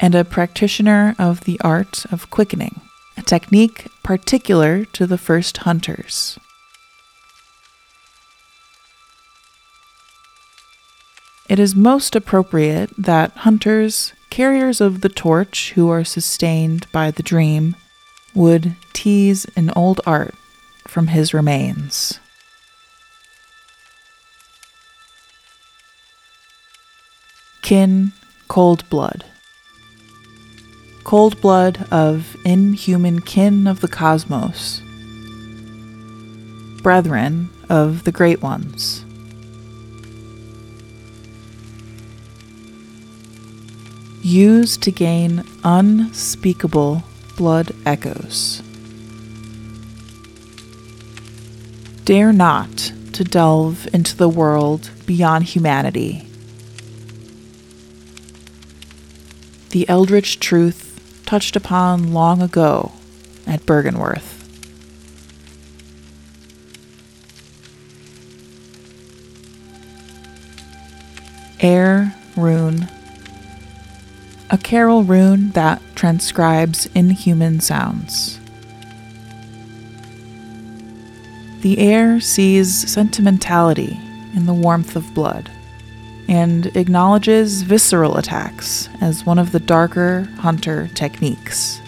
and 0.00 0.16
a 0.16 0.24
practitioner 0.24 1.14
of 1.20 1.44
the 1.44 1.60
art 1.60 2.04
of 2.10 2.30
quickening, 2.30 2.80
a 3.16 3.22
technique 3.22 3.86
particular 4.02 4.84
to 4.86 5.06
the 5.06 5.18
first 5.18 5.58
hunters. 5.58 6.36
It 11.48 11.58
is 11.58 11.74
most 11.74 12.16
appropriate 12.16 12.90
that 12.96 13.32
hunters, 13.32 14.14
carriers 14.30 14.80
of 14.80 15.02
the 15.02 15.10
torch 15.10 15.72
who 15.72 15.90
are 15.90 16.04
sustained 16.04 16.90
by 16.90 17.10
the 17.10 17.22
dream, 17.22 17.76
would 18.34 18.76
tease 18.94 19.44
an 19.54 19.70
old 19.76 20.00
art 20.06 20.34
from 20.88 21.08
his 21.08 21.34
remains. 21.34 22.18
Kin 27.60 28.12
Cold 28.48 28.88
Blood. 28.88 29.24
Cold 31.04 31.38
blood 31.42 31.86
of 31.90 32.34
inhuman 32.46 33.20
kin 33.20 33.66
of 33.66 33.80
the 33.80 33.88
cosmos, 33.88 34.80
brethren 36.82 37.50
of 37.68 38.04
the 38.04 38.12
great 38.12 38.40
ones. 38.40 39.03
used 44.24 44.82
to 44.82 44.90
gain 44.90 45.44
unspeakable 45.64 47.02
blood 47.36 47.74
echoes. 47.84 48.62
Dare 52.06 52.32
not 52.32 52.92
to 53.12 53.22
delve 53.22 53.86
into 53.92 54.16
the 54.16 54.28
world 54.28 54.90
beyond 55.04 55.44
humanity. 55.44 56.26
The 59.70 59.86
eldritch 59.90 60.40
truth 60.40 61.22
touched 61.26 61.54
upon 61.54 62.14
long 62.14 62.40
ago 62.40 62.92
at 63.46 63.60
Byrgenwerth. 63.66 64.40
Heir 71.60 72.14
Rune 72.36 72.88
a 74.50 74.58
Caryll 74.58 75.04
rune 75.04 75.50
that 75.50 75.80
transcribes 75.94 76.86
inhuman 76.94 77.60
sounds. 77.60 78.40
The 81.62 81.78
heir 81.78 82.20
sees 82.20 82.90
sentimentality 82.90 83.98
in 84.34 84.46
the 84.46 84.52
warmth 84.52 84.96
of 84.96 85.14
blood 85.14 85.50
and 86.28 86.66
acknowledges 86.76 87.62
visceral 87.62 88.16
attacks 88.16 88.88
as 89.00 89.24
one 89.24 89.38
of 89.38 89.52
the 89.52 89.60
darker 89.60 90.22
hunter 90.38 90.88
techniques. 90.94 91.80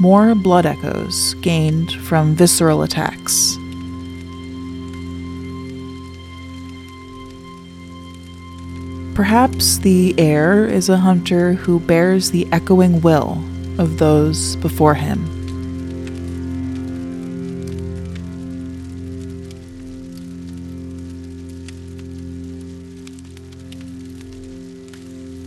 More 0.00 0.34
blood 0.34 0.66
echoes 0.66 1.34
gained 1.34 1.92
from 1.92 2.34
visceral 2.34 2.82
attacks. 2.82 3.56
Perhaps 9.14 9.78
the 9.78 10.12
heir 10.18 10.66
is 10.66 10.88
a 10.88 10.96
hunter 10.96 11.52
who 11.52 11.78
bears 11.78 12.32
the 12.32 12.48
echoing 12.50 13.00
will 13.00 13.40
of 13.78 13.98
those 13.98 14.56
before 14.56 14.94
him. 14.94 15.22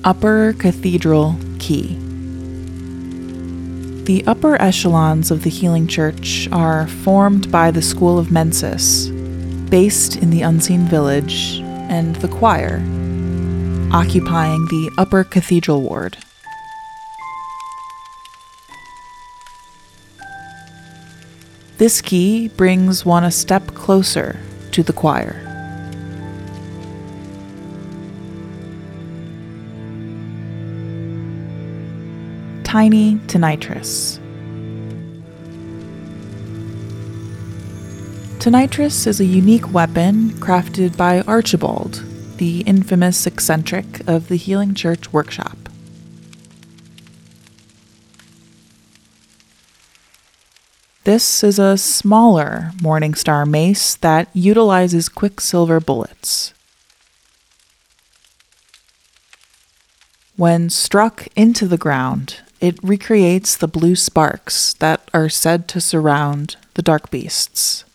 Upper 0.06 0.54
Cathedral 0.54 1.36
Key. 1.60 1.98
The 4.06 4.24
upper 4.26 4.56
echelons 4.62 5.30
of 5.30 5.44
the 5.44 5.50
Healing 5.50 5.88
Church 5.88 6.48
are 6.54 6.88
formed 6.88 7.52
by 7.52 7.72
the 7.72 7.82
School 7.82 8.18
of 8.18 8.32
Mensis, 8.32 9.10
based 9.70 10.16
in 10.16 10.30
the 10.30 10.44
Unseen 10.44 10.86
Village, 10.86 11.60
and 11.90 12.16
the 12.16 12.30
choir, 12.30 12.82
occupying 13.92 14.66
the 14.66 14.92
upper 14.98 15.24
cathedral 15.24 15.82
ward. 15.82 16.18
This 21.78 22.02
key 22.02 22.48
brings 22.50 23.06
one 23.06 23.24
a 23.24 23.32
step 23.32 23.68
closer 23.76 24.40
to 24.72 24.84
the 24.84 24.94
choir. 24.94 25.44
tiny 32.68 33.16
Tonitrus. 33.28 34.20
Tonitrus 38.40 39.08
is 39.08 39.22
a 39.22 39.26
unique 39.26 39.74
weapon 39.74 40.32
crafted 40.42 40.98
by 40.98 41.22
Archibald, 41.22 42.04
the 42.38 42.62
infamous 42.62 43.26
eccentric 43.26 44.08
of 44.08 44.28
the 44.28 44.36
Healing 44.36 44.74
Church 44.74 45.12
workshop. 45.12 45.58
This 51.04 51.44
is 51.44 51.58
a 51.58 51.78
smaller 51.78 52.72
Morningstar 52.82 53.48
mace 53.48 53.96
that 53.96 54.30
utilizes 54.34 55.08
quicksilver 55.08 55.80
bullets. 55.80 56.54
When 60.36 60.70
struck 60.70 61.28
into 61.36 61.68
the 61.68 61.78
ground, 61.78 62.42
it 62.60 62.78
recreates 62.84 63.56
the 63.56 63.68
blue 63.68 63.96
sparks 63.96 64.74
that 64.76 65.10
are 65.14 65.30
said 65.30 65.68
to 65.70 65.82
surround 65.82 66.58
the 66.74 66.82
dark 66.82 67.10
beasts. 67.10 67.86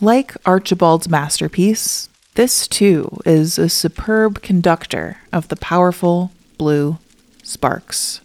Like 0.00 0.34
Archibald's 0.46 1.08
masterpiece, 1.08 2.08
this 2.34 2.66
too 2.66 3.18
is 3.26 3.58
a 3.58 3.68
superb 3.68 4.40
conductor 4.40 5.18
of 5.32 5.48
the 5.48 5.56
powerful 5.56 6.30
blue 6.56 6.98
sparks. 7.42 8.20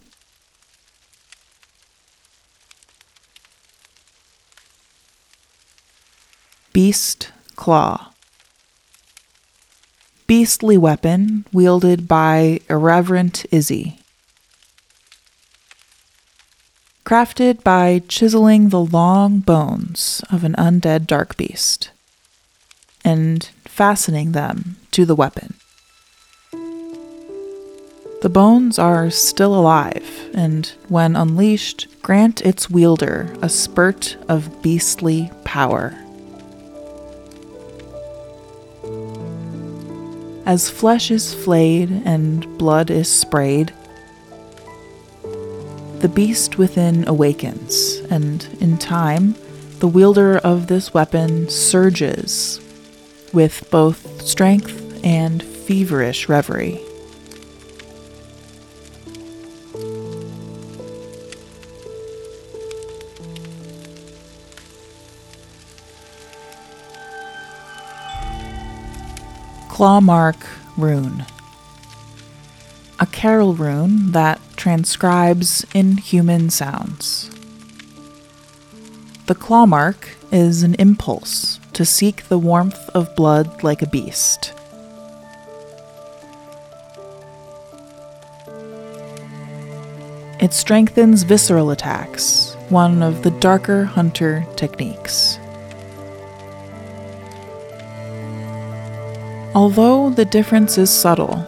Beast 6.72 7.32
Claw 7.56 8.12
beastly 10.28 10.78
weapon 10.78 11.46
wielded 11.54 12.08
by 12.08 12.60
irreverent 12.70 13.46
Izzy. 13.52 14.00
Crafted 17.06 17.64
by 17.64 18.02
chiseling 18.08 18.70
the 18.70 18.82
long 18.82 19.40
bones 19.40 20.24
of 20.32 20.44
an 20.44 20.56
undead 20.58 21.06
dark 21.06 21.38
beast 21.38 21.92
and 23.04 23.48
fastening 23.64 24.32
them 24.32 24.78
to 24.90 25.06
the 25.06 25.14
weapon. 25.14 25.54
The 28.24 28.30
bones 28.30 28.80
are 28.80 29.12
still 29.12 29.54
alive, 29.54 30.32
and 30.34 30.66
when 30.88 31.16
unleashed, 31.16 31.88
grant 32.02 32.42
its 32.42 32.72
wielder 32.72 33.32
a 33.40 33.50
spurt 33.50 34.18
of 34.28 34.64
beastly 34.64 35.30
power. 35.44 35.94
As 40.48 40.72
flesh 40.72 41.12
is 41.12 41.36
flayed 41.36 41.92
and 42.04 42.58
blood 42.58 42.90
is 42.90 43.08
sprayed, 43.08 43.72
the 46.06 46.14
beast 46.14 46.60
within 46.60 47.08
awakens, 47.08 47.96
and 48.12 48.48
in 48.60 48.78
time, 48.78 49.34
the 49.80 49.88
wielder 49.88 50.38
of 50.38 50.68
this 50.68 50.94
weapon 50.94 51.50
surges 51.50 52.62
with 53.34 53.68
both 53.72 54.22
strength 54.22 55.04
and 55.04 55.42
feverish 55.42 56.30
reverie. 56.30 56.80
Clawmark 69.70 70.36
Rune. 70.78 71.26
A 72.98 73.06
Caryll 73.06 73.54
rune 73.54 74.14
that 74.14 74.40
transcribes 74.56 75.66
inhuman 75.74 76.50
sounds. 76.50 77.30
The 79.26 79.36
claw 79.36 79.66
mark 79.66 80.16
is 80.32 80.64
an 80.64 80.76
impulse 80.76 81.60
to 81.74 81.84
seek 81.84 82.30
the 82.30 82.40
warmth 82.40 82.90
of 82.92 83.14
blood 83.18 83.64
like 83.64 83.82
a 83.82 83.88
beast. 83.88 84.54
It 90.40 90.54
strengthens 90.54 91.24
visceral 91.24 91.72
attacks, 91.72 92.56
one 92.70 93.04
of 93.04 93.24
the 93.24 93.32
darker 93.32 93.84
hunter 93.84 94.46
techniques. 94.56 95.38
Although 99.54 100.12
the 100.12 100.26
difference 100.26 100.78
is 100.78 100.90
subtle, 100.90 101.46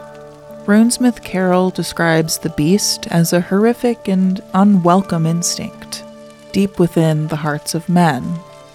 Runesmith 0.68 1.24
Caryll 1.24 1.70
describes 1.70 2.40
the 2.40 2.50
beast 2.50 3.08
as 3.08 3.32
a 3.32 3.40
horrific 3.40 4.10
and 4.10 4.44
unwelcome 4.54 5.26
instinct 5.26 6.04
deep 6.52 6.78
within 6.78 7.28
the 7.30 7.38
hearts 7.38 7.74
of 7.74 7.88
men, 7.88 8.22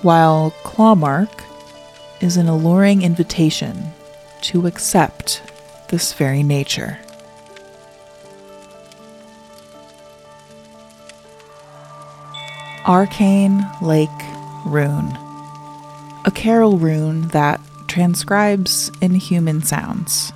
while 0.01 0.53
Clawmark 0.63 1.45
is 2.23 2.39
an 2.39 2.49
alluring 2.49 3.03
invitation 3.03 3.93
to 4.41 4.67
accept 4.67 5.43
this 5.89 6.15
very 6.15 6.43
nature. 6.43 6.99
Arcane 12.87 13.67
Lake 13.83 14.09
Rune. 14.65 15.13
A 16.25 16.31
Caryll 16.35 16.79
rune 16.79 17.29
that 17.29 17.61
transcribes 17.87 18.91
inhuman 19.03 19.63
sounds. 19.63 20.33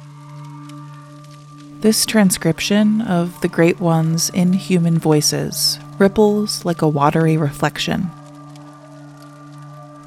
This 1.87 2.05
transcription 2.05 3.01
of 3.03 3.41
the 3.43 3.49
Great 3.49 3.79
One's 3.79 4.29
inhuman 4.31 4.99
voices 4.99 5.79
ripples 6.01 6.65
like 6.65 6.83
a 6.83 6.89
watery 6.89 7.37
reflection. 7.37 8.11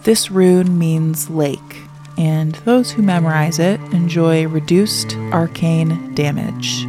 This 0.04 0.30
rune 0.30 0.78
means 0.78 1.30
lake, 1.30 1.84
and 2.18 2.56
those 2.66 2.92
who 2.92 3.02
memorize 3.02 3.60
it 3.60 3.80
enjoy 3.94 4.46
reduced 4.46 5.16
arcane 5.32 6.14
damage. 6.16 6.84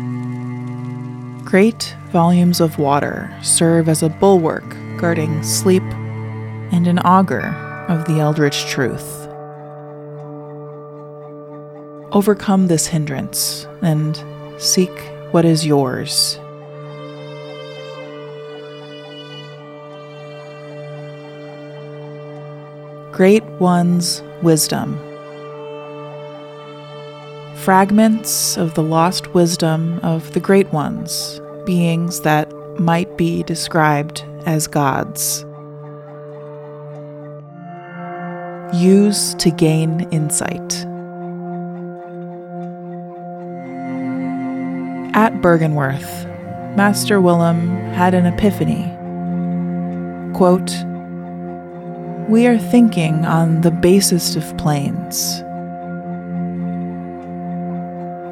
Great 1.44 1.94
volumes 2.10 2.60
of 2.60 2.80
water 2.80 3.32
serve 3.44 3.88
as 3.88 4.02
a 4.02 4.08
bulwark 4.08 4.76
guarding 4.96 5.40
sleep 5.44 5.84
and 6.72 6.88
an 6.88 6.98
augur 7.04 7.46
of 7.88 8.06
the 8.06 8.18
eldritch 8.18 8.66
truth 8.66 9.28
overcome 12.12 12.66
this 12.66 12.88
hindrance 12.88 13.68
and 13.82 14.16
Seek 14.60 14.90
what 15.30 15.46
is 15.46 15.64
yours. 15.64 16.38
Great 23.10 23.42
One's 23.58 24.22
Wisdom. 24.42 24.98
Fragments 27.56 28.58
of 28.58 28.74
the 28.74 28.82
lost 28.82 29.32
wisdom 29.32 29.98
of 30.02 30.30
the 30.34 30.40
Great 30.40 30.70
Ones, 30.74 31.40
beings 31.64 32.20
that 32.20 32.52
might 32.78 33.16
be 33.16 33.42
described 33.44 34.24
as 34.44 34.66
gods. 34.66 35.46
Use 38.74 39.32
to 39.36 39.50
gain 39.50 40.06
insight. 40.10 40.84
At 45.12 45.34
Byrgenwerth, 45.42 46.76
Master 46.76 47.20
Willem 47.20 47.68
had 47.92 48.14
an 48.14 48.26
epiphany. 48.26 48.84
Quote, 50.36 50.70
We 52.28 52.46
are 52.46 52.56
thinking 52.56 53.24
on 53.24 53.62
the 53.62 53.72
basest 53.72 54.36
of 54.36 54.56
planes. 54.56 55.42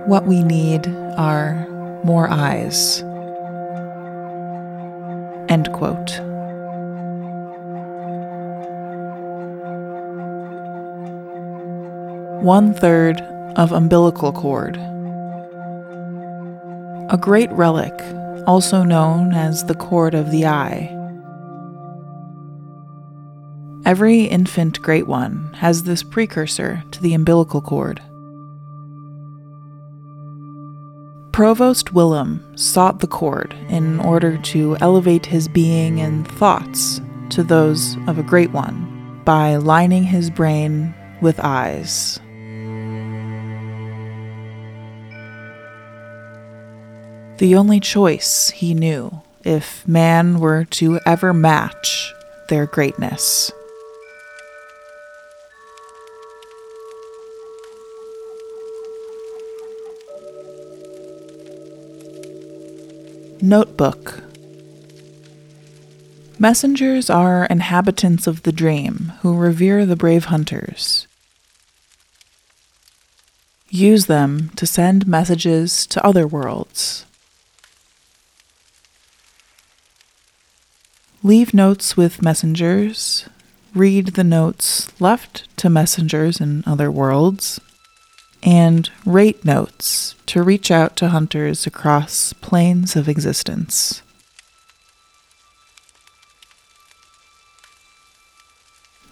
What 0.08 0.26
we 0.26 0.44
need 0.44 0.86
are 1.16 1.66
more 2.04 2.28
eyes. 2.30 3.00
End 5.48 5.72
quote. 5.72 6.20
One 12.40 12.72
third 12.72 13.20
of 13.56 13.72
umbilical 13.72 14.32
cord. 14.32 14.78
A 17.10 17.16
great 17.16 17.50
relic, 17.52 17.94
also 18.46 18.82
known 18.82 19.32
as 19.32 19.64
the 19.64 19.74
cord 19.74 20.14
of 20.14 20.30
the 20.30 20.44
eye. 20.44 20.94
Every 23.86 24.24
infant 24.24 24.82
great 24.82 25.06
one 25.06 25.54
has 25.54 25.84
this 25.84 26.02
precursor 26.02 26.84
to 26.90 27.00
the 27.00 27.14
umbilical 27.14 27.62
cord. 27.62 28.02
Provost 31.32 31.94
Willem 31.94 32.44
sought 32.58 33.00
the 33.00 33.06
cord 33.06 33.54
in 33.70 34.00
order 34.00 34.36
to 34.36 34.76
elevate 34.82 35.24
his 35.24 35.48
being 35.48 36.02
and 36.02 36.28
thoughts 36.28 37.00
to 37.30 37.42
those 37.42 37.96
of 38.06 38.18
a 38.18 38.22
great 38.22 38.50
one 38.50 39.22
by 39.24 39.56
lining 39.56 40.04
his 40.04 40.28
brain 40.28 40.94
with 41.22 41.40
eyes. 41.40 42.20
The 47.38 47.54
only 47.54 47.78
choice 47.78 48.50
he 48.50 48.74
knew 48.74 49.22
if 49.44 49.86
man 49.86 50.40
were 50.40 50.64
to 50.64 50.98
ever 51.06 51.32
match 51.32 52.12
their 52.48 52.66
greatness. 52.66 53.52
Notebook 63.40 64.24
Messengers 66.40 67.08
are 67.08 67.44
inhabitants 67.44 68.26
of 68.26 68.42
the 68.42 68.50
dream 68.50 69.12
who 69.22 69.36
revere 69.36 69.86
the 69.86 69.94
brave 69.94 70.24
hunters. 70.24 71.06
Use 73.70 74.06
them 74.06 74.50
to 74.56 74.66
send 74.66 75.06
messages 75.06 75.86
to 75.86 76.04
other 76.04 76.26
worlds. 76.26 77.04
Leave 81.28 81.52
notes 81.52 81.94
with 81.94 82.22
messengers. 82.22 83.28
Read 83.74 84.14
the 84.14 84.24
notes 84.24 84.98
left 84.98 85.46
to 85.58 85.68
messengers 85.68 86.40
in 86.40 86.64
other 86.66 86.90
worlds 86.90 87.60
and 88.42 88.90
rate 89.04 89.44
notes 89.44 90.14
to 90.24 90.42
reach 90.42 90.70
out 90.70 90.96
to 90.96 91.08
hunters 91.08 91.66
across 91.66 92.32
planes 92.32 92.96
of 92.96 93.10
existence. 93.10 94.00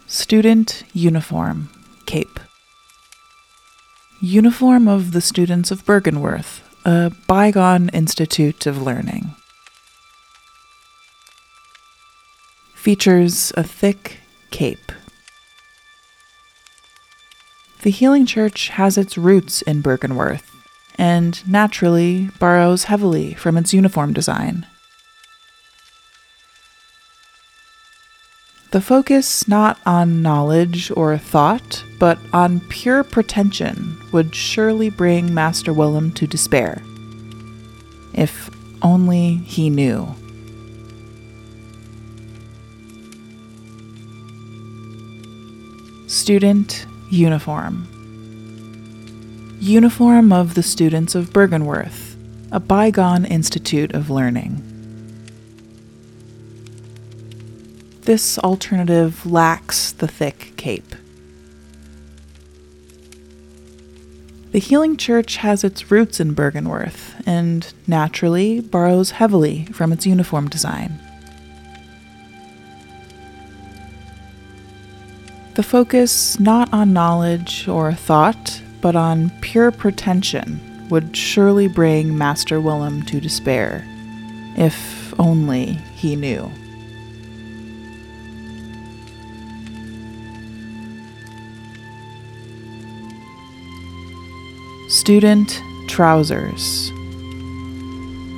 Student 0.07 0.85
Uniform 0.93 1.69
Cape 2.07 2.39
Uniform 4.23 4.87
of 4.87 5.11
the 5.11 5.21
Students 5.21 5.69
of 5.69 5.85
Byrgenwerth, 5.85 6.61
a 6.83 7.11
bygone 7.27 7.89
institute 7.89 8.65
of 8.65 8.81
learning. 8.81 9.35
Features 12.87 13.51
a 13.57 13.63
thick 13.63 14.21
cape 14.49 14.93
the 17.81 17.89
Healing 17.89 18.25
Church 18.25 18.69
has 18.69 18.97
its 18.97 19.17
roots 19.17 19.61
in 19.63 19.83
Byrgenwerth 19.83 20.49
and 20.97 21.45
naturally 21.45 22.29
borrows 22.39 22.85
heavily 22.85 23.33
from 23.33 23.57
its 23.57 23.73
uniform 23.73 24.13
design. 24.13 24.65
The 28.71 28.79
focus 28.79 29.49
not 29.49 29.77
on 29.85 30.21
knowledge 30.21 30.89
or 30.91 31.17
thought, 31.17 31.83
but 31.99 32.17
on 32.31 32.61
pure 32.69 33.03
pretension 33.03 34.01
would 34.13 34.33
surely 34.33 34.89
bring 34.89 35.33
Master 35.33 35.73
Willem 35.73 36.13
to 36.13 36.25
despair. 36.25 36.81
If 38.13 38.49
only 38.81 39.35
he 39.43 39.69
knew. 39.69 40.15
Student 46.27 46.85
Uniform. 47.09 47.87
Uniform 49.61 50.33
of 50.33 50.55
the 50.55 50.61
students 50.61 51.15
of 51.15 51.29
Byrgenwerth, 51.29 52.17
a 52.51 52.59
bygone 52.59 53.23
institute 53.23 53.93
of 53.93 54.09
learning. 54.09 54.61
This 58.01 58.37
alternative 58.39 59.25
lacks 59.25 59.93
the 59.93 60.07
thick 60.09 60.51
cape. 60.57 60.95
The 64.51 64.59
Healing 64.59 64.97
Church 64.97 65.37
has 65.37 65.63
its 65.63 65.89
roots 65.89 66.19
in 66.19 66.35
Byrgenwerth 66.35 67.25
and 67.25 67.73
naturally 67.87 68.59
borrows 68.59 69.11
heavily 69.11 69.67
from 69.67 69.93
its 69.93 70.05
uniform 70.05 70.49
design. 70.49 70.99
The 75.57 75.63
focus 75.63 76.39
not 76.39 76.71
on 76.71 76.93
knowledge 76.93 77.67
or 77.67 77.91
thought, 77.91 78.61
but 78.79 78.95
on 78.95 79.31
pure 79.41 79.71
pretension 79.71 80.87
would 80.91 81.17
surely 81.17 81.67
bring 81.67 82.15
Master 82.15 82.61
Willem 82.61 83.01
to 83.07 83.19
despair, 83.19 83.83
if 84.55 85.19
only 85.19 85.73
he 85.95 86.15
knew. 86.15 86.51
Student 94.89 95.59
Trousers 95.87 96.91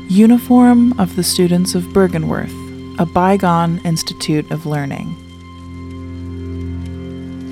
Uniform 0.09 0.97
of 0.97 1.17
the 1.17 1.23
Students 1.23 1.75
of 1.75 1.83
Byrgenwerth, 1.91 2.97
a 2.97 3.05
bygone 3.05 3.79
institute 3.79 4.49
of 4.51 4.65
learning. 4.65 5.28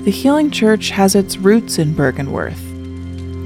The 0.08 0.14
Healing 0.14 0.50
Church 0.50 0.88
has 0.88 1.14
its 1.14 1.36
roots 1.36 1.78
in 1.78 1.92
Byrgenwerth 1.92 2.64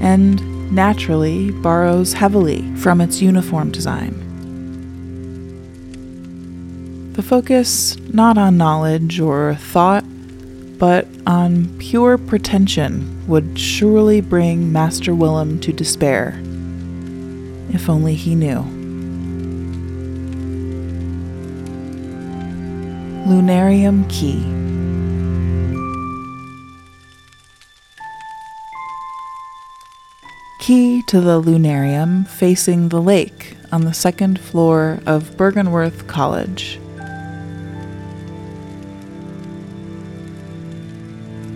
and 0.01 0.73
naturally 0.73 1.51
borrows 1.51 2.13
heavily 2.13 2.73
from 2.77 3.01
its 3.01 3.21
uniform 3.21 3.69
design. 3.69 4.13
The 7.15 7.21
focus 7.21 7.97
not 8.13 8.37
on 8.37 8.55
knowledge 8.55 9.19
or 9.19 9.55
thought, 9.55 10.05
but 10.79 11.05
on 11.27 11.67
pure 11.79 12.17
pretension 12.17 13.27
would 13.27 13.59
surely 13.59 14.21
bring 14.21 14.71
Master 14.71 15.13
Willem 15.13 15.59
to 15.59 15.73
despair, 15.73 16.39
if 17.73 17.89
only 17.89 18.15
he 18.15 18.35
knew. 18.35 18.63
Lunarium 23.27 24.09
Key 24.09 24.72
key 30.63 31.01
to 31.01 31.19
the 31.19 31.41
lunarium 31.41 32.25
facing 32.25 32.87
the 32.87 33.01
lake 33.01 33.57
on 33.73 33.83
the 33.83 33.93
second 33.93 34.39
floor 34.39 34.97
of 35.05 35.35
Byrgenwerth 35.35 36.07
College. 36.07 36.79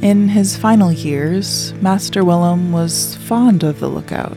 In 0.01 0.28
his 0.28 0.58
final 0.58 0.91
years, 0.91 1.72
Master 1.76 2.26
Willem 2.26 2.74
was 2.74 3.16
fond 3.16 3.64
of 3.64 3.80
the 3.80 3.88
lookout 3.88 4.36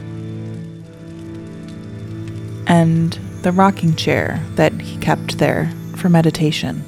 and 2.69 3.15
the 3.43 3.51
rocking 3.51 3.97
chair 3.97 4.41
that 4.55 4.73
he 4.81 4.97
kept 4.99 5.39
there 5.39 5.69
for 5.97 6.09
meditation. 6.09 6.85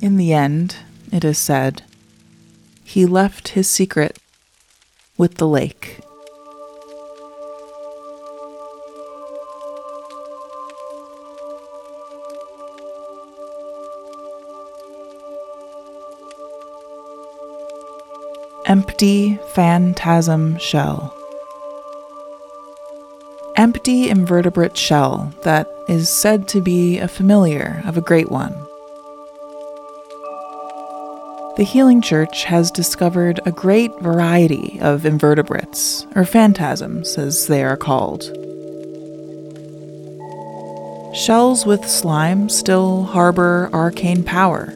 In 0.00 0.16
the 0.16 0.32
end, 0.32 0.76
it 1.12 1.26
is 1.26 1.36
said, 1.36 1.82
he 2.92 3.06
left 3.06 3.48
his 3.48 3.70
secret 3.70 4.18
with 5.16 5.36
the 5.36 5.48
lake. 5.48 5.98
Empty 18.66 19.38
phantasm 19.54 20.58
shell. 20.58 21.16
Empty 23.56 24.10
invertebrate 24.10 24.76
shell 24.76 25.32
that 25.44 25.66
is 25.88 26.10
said 26.10 26.46
to 26.48 26.60
be 26.60 26.98
a 26.98 27.08
familiar 27.08 27.82
of 27.86 27.96
a 27.96 28.02
great 28.02 28.30
one. 28.30 28.54
The 31.54 31.64
Healing 31.64 32.00
Church 32.00 32.44
has 32.44 32.70
discovered 32.70 33.38
a 33.44 33.52
great 33.52 33.90
variety 34.00 34.80
of 34.80 35.04
invertebrates, 35.04 36.06
or 36.16 36.24
phantasms 36.24 37.18
as 37.18 37.46
they 37.46 37.62
are 37.62 37.76
called. 37.76 38.22
Shells 41.14 41.66
with 41.66 41.86
slime 41.86 42.48
still 42.48 43.04
harbor 43.04 43.68
arcane 43.74 44.24
power 44.24 44.72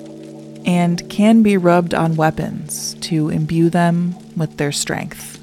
and 0.66 1.08
can 1.08 1.42
be 1.42 1.56
rubbed 1.56 1.94
on 1.94 2.14
weapons 2.14 2.92
to 3.00 3.30
imbue 3.30 3.70
them 3.70 4.14
with 4.36 4.58
their 4.58 4.70
strength. 4.70 5.40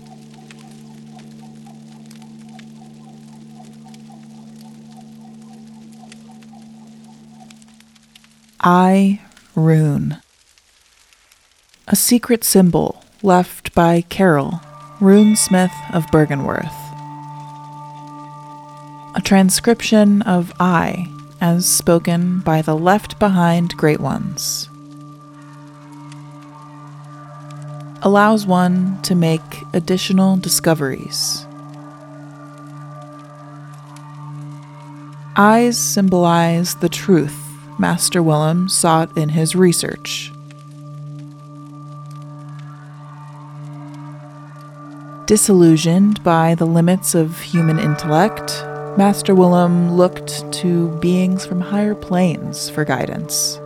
Eye 8.62 9.20
Rune. 9.56 10.22
A 11.88 11.96
secret 11.96 12.44
symbol 12.44 13.04
left 13.22 13.74
by 13.76 14.02
Caryll, 14.10 14.62
runesmith 15.00 15.74
of 15.94 16.06
Byrgenwerth. 16.08 16.74
A 19.16 19.22
transcription 19.24 20.22
of 20.24 20.52
Eye 20.60 21.08
as 21.40 21.66
spoken 21.66 22.40
by 22.40 22.62
the 22.62 22.76
left 22.76 23.20
behind 23.20 23.78
great 23.78 24.00
ones. 24.00 24.70
allows 28.04 28.46
one 28.46 29.02
to 29.02 29.16
make 29.16 29.42
additional 29.74 30.36
discoveries. 30.36 31.48
Eyes 35.38 35.80
symbolize 35.80 36.76
the 36.76 36.90
truth 36.90 37.40
Master 37.80 38.22
Willem 38.22 38.68
sought 38.68 39.18
in 39.18 39.30
his 39.30 39.56
research. 39.56 40.33
Disillusioned 45.26 46.22
by 46.22 46.54
the 46.54 46.66
limits 46.66 47.16
of 47.16 47.40
human 47.40 47.80
intellect, 47.80 48.62
Master 48.98 49.34
Willem 49.34 49.94
looked 49.94 50.52
to 50.52 50.90
beings 51.00 51.46
from 51.46 51.62
higher 51.62 51.96
planes 51.96 52.70
for 52.70 52.84
guidance. 52.84 53.60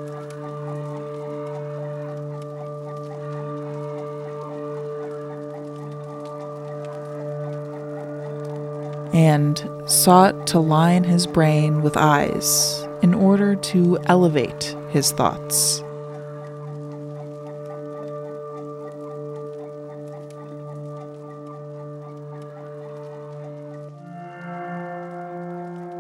and 9.14 9.68
sought 9.88 10.46
to 10.46 10.60
line 10.60 11.04
his 11.04 11.26
brain 11.26 11.82
with 11.82 11.98
eyes 11.98 12.88
in 13.02 13.16
order 13.16 13.56
to 13.56 13.98
elevate 14.06 14.76
his 14.90 15.12
thoughts. 15.12 15.82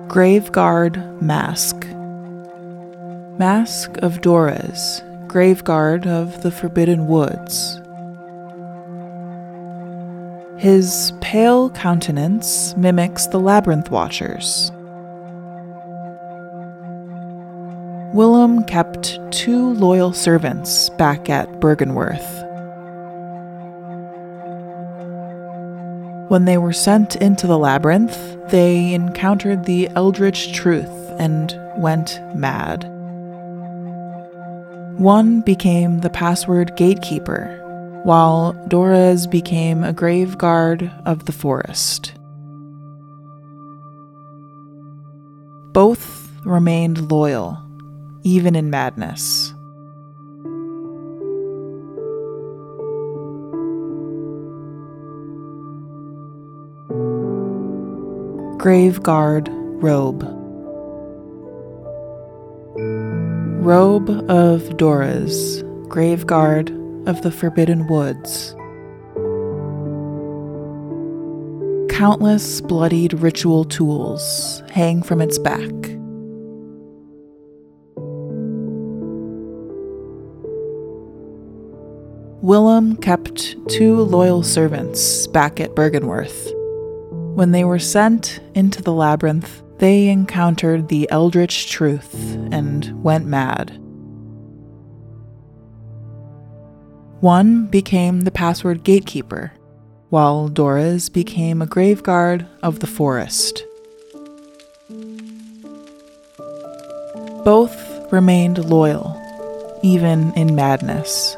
Graveguard 0.07 1.21
Mask 1.21 1.85
Mask 3.37 3.97
of 3.97 4.21
Doras, 4.21 5.01
Graveguard 5.27 6.07
of 6.07 6.41
the 6.43 6.49
Forbidden 6.49 7.07
Woods, 7.07 7.81
his 10.57 11.11
pale 11.19 11.69
countenance 11.71 12.73
mimics 12.77 13.27
the 13.27 13.39
Labyrinth 13.39 13.91
Watchers. 13.91 14.71
Willem 18.13 18.63
kept 18.63 19.19
two 19.31 19.73
loyal 19.73 20.13
servants 20.13 20.89
back 20.91 21.29
at 21.29 21.59
Byrgenwerth. 21.59 22.46
When 26.27 26.43
they 26.43 26.57
were 26.57 26.73
sent 26.73 27.15
into 27.15 27.47
the 27.47 27.57
labyrinth, 27.57 28.49
they 28.49 28.93
encountered 28.93 29.63
the 29.63 29.87
eldritch 29.95 30.53
truth 30.53 30.89
and 31.17 31.57
went 31.77 32.19
mad. 32.35 32.83
One 34.97 35.41
became 35.41 35.99
the 35.99 36.09
password 36.09 36.75
gatekeeper 36.75 37.63
while 38.03 38.53
Doras 38.67 39.29
became 39.29 39.83
a 39.83 39.93
grave 39.93 40.37
guard 40.37 40.91
of 41.05 41.25
the 41.25 41.31
forest. 41.31 42.13
Both 45.71 46.31
remained 46.43 47.11
loyal, 47.11 47.61
even 48.23 48.55
in 48.55 48.69
madness. 48.69 49.46
Grave 58.57 59.03
Guard 59.03 59.49
Robe 59.51 60.23
Robe 63.63 64.09
of 64.31 64.63
Doras, 64.77 65.61
Grave 65.87 66.25
Guard 66.25 66.71
of 67.07 67.21
the 67.21 67.29
Forbidden 67.29 67.85
Woods. 67.85 68.55
Countless 71.95 72.61
bloodied 72.61 73.13
ritual 73.13 73.63
tools 73.63 74.63
hang 74.71 75.03
from 75.03 75.21
its 75.21 75.37
back. 75.37 75.71
Willem 82.41 82.97
kept 82.97 83.55
two 83.69 83.97
loyal 83.97 84.41
servants 84.41 85.27
back 85.27 85.59
at 85.59 85.75
Byrgenwerth. 85.75 86.56
When 87.37 87.51
they 87.51 87.63
were 87.63 87.77
sent 87.77 88.39
into 88.55 88.81
the 88.81 88.91
labyrinth, 88.91 89.61
they 89.77 90.07
encountered 90.07 90.87
the 90.87 91.07
eldritch 91.11 91.69
truth 91.69 92.35
and 92.51 93.03
went 93.03 93.27
mad. 93.27 93.77
One 97.21 97.67
became 97.67 98.21
the 98.21 98.31
password 98.31 98.83
gatekeeper, 98.83 99.51
while 100.09 100.49
Doras 100.49 101.13
became 101.13 101.61
a 101.61 101.67
grave 101.67 102.01
guard 102.01 102.47
of 102.63 102.79
the 102.79 102.87
forest. 102.87 103.63
Both 107.45 108.11
remained 108.11 108.65
loyal, 108.65 109.15
even 109.83 110.33
in 110.33 110.55
madness. 110.55 111.37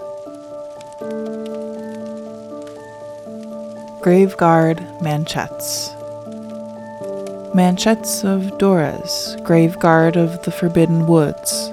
Graveguard 4.02 4.80
Manchettes. 5.02 5.94
Manchettes 7.54 8.24
of 8.24 8.58
Doras, 8.58 9.36
Graveguard 9.44 10.16
of 10.16 10.42
the 10.44 10.52
Forbidden 10.52 11.06
Woods. 11.06 11.68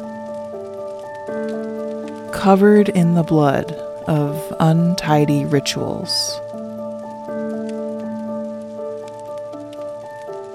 Covered 2.37 2.89
in 2.89 3.15
the 3.15 3.23
blood 3.23 3.71
of 4.09 4.53
untidy 4.59 5.45
rituals. 5.45 6.41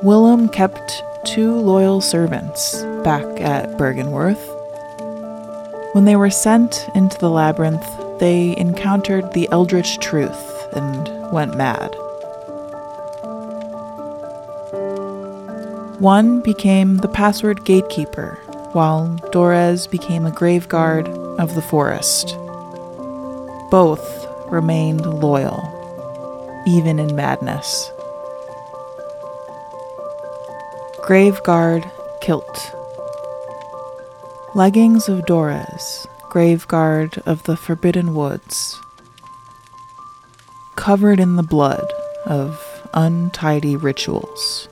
Willem 0.03 0.49
kept 0.49 1.01
two 1.23 1.53
loyal 1.53 2.01
servants 2.01 2.83
back 3.05 3.23
at 3.39 3.69
Byrgenwerth. 3.77 4.45
When 5.93 6.03
they 6.03 6.17
were 6.17 6.29
sent 6.29 6.89
into 6.95 7.17
the 7.17 7.29
labyrinth, 7.29 7.87
they 8.19 8.57
encountered 8.57 9.31
the 9.31 9.47
eldritch 9.53 9.99
truth 9.99 10.60
and 10.73 11.31
went 11.31 11.57
mad. 11.57 11.95
One 15.99 16.41
became 16.41 16.97
the 16.97 17.07
password 17.07 17.63
gatekeeper, 17.63 18.39
while 18.73 19.07
Doras 19.31 19.89
became 19.89 20.25
a 20.25 20.31
grave 20.31 20.67
guard 20.67 21.07
of 21.39 21.53
the 21.55 21.61
forest. 21.61 22.35
Both 23.69 24.27
remained 24.47 25.05
loyal, 25.05 25.61
even 26.65 26.99
in 26.99 27.15
madness. 27.15 27.91
Graveguard 31.03 31.89
Kilt 32.21 32.75
Leggings 34.53 35.07
of 35.07 35.25
Doras, 35.25 36.05
graveguard 36.29 37.17
of 37.25 37.43
the 37.43 37.55
Forbidden 37.55 38.13
Woods, 38.13 38.81
covered 40.81 41.19
in 41.19 41.35
the 41.35 41.43
blood 41.43 41.93
of 42.25 42.89
untidy 42.95 43.75
rituals. 43.75 44.67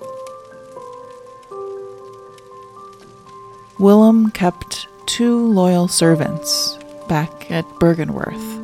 Willem 3.77 4.31
kept 4.31 4.87
two 5.05 5.45
loyal 5.53 5.87
servants 5.87 6.79
back 7.07 7.51
at 7.51 7.63
Byrgenwerth. 7.79 8.57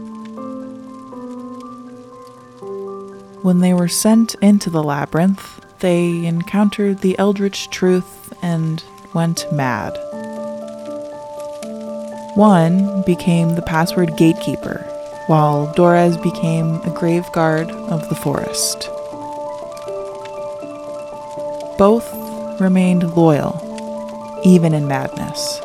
When 3.43 3.59
they 3.59 3.75
were 3.75 3.89
sent 3.89 4.33
into 4.41 4.71
the 4.71 4.83
labyrinth, 4.83 5.63
they 5.81 6.25
encountered 6.25 7.01
the 7.01 7.17
eldritch 7.19 7.69
truth 7.69 8.33
and 8.41 8.83
went 9.13 9.45
mad. 9.53 9.91
One 12.33 13.03
became 13.03 13.53
the 13.53 13.61
password 13.61 14.17
gatekeeper, 14.17 14.83
while 15.27 15.73
Doras 15.75 16.21
became 16.21 16.75
a 16.75 16.93
graveguard 16.93 17.71
of 17.89 18.07
the 18.09 18.15
forest. 18.15 18.89
Both 21.77 22.11
remained 22.61 23.15
loyal, 23.15 23.59
even 24.43 24.73
in 24.73 24.87
madness. 24.87 25.61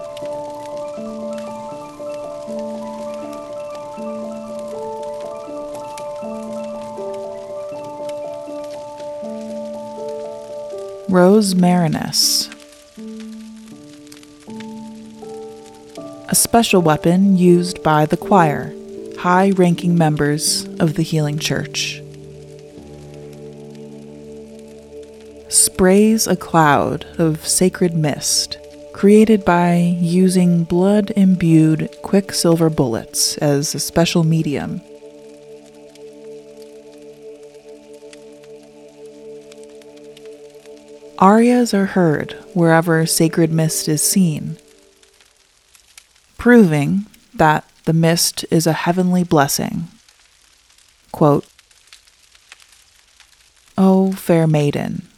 Rosmarinus. 11.11 12.49
A 16.29 16.35
special 16.37 16.81
weapon 16.83 17.37
used 17.37 17.83
by 17.83 18.07
the 18.07 18.17
choir, 18.17 18.73
high 19.21 19.51
ranking 19.51 19.99
members 19.99 20.65
of 20.81 20.95
the 20.95 21.03
Healing 21.03 21.39
Church. 21.39 22.03
Sprays 25.51 26.27
a 26.27 26.37
cloud 26.37 27.05
of 27.19 27.47
sacred 27.47 27.93
mist 27.93 28.57
created 28.95 29.45
by 29.45 29.75
using 30.01 30.65
blood 30.65 31.13
imbued 31.17 31.95
quicksilver 32.01 32.71
bullets 32.71 33.37
as 33.39 33.75
a 33.75 33.79
special 33.79 34.25
medium 34.25 34.81
Arias 41.19 41.75
are 41.75 41.85
heard 41.85 42.33
wherever 42.55 43.05
sacred 43.05 43.53
mist 43.53 43.87
is 43.87 44.01
seen, 44.01 44.57
proving 46.39 47.05
that 47.35 47.70
the 47.91 47.95
mist 47.95 48.45
is 48.53 48.69
a 48.69 48.73
heavenly 48.73 49.25
blessing. 49.25 49.89
Quote, 51.11 51.45
O 53.77 54.13
fair 54.13 54.47
maiden, 54.47 55.09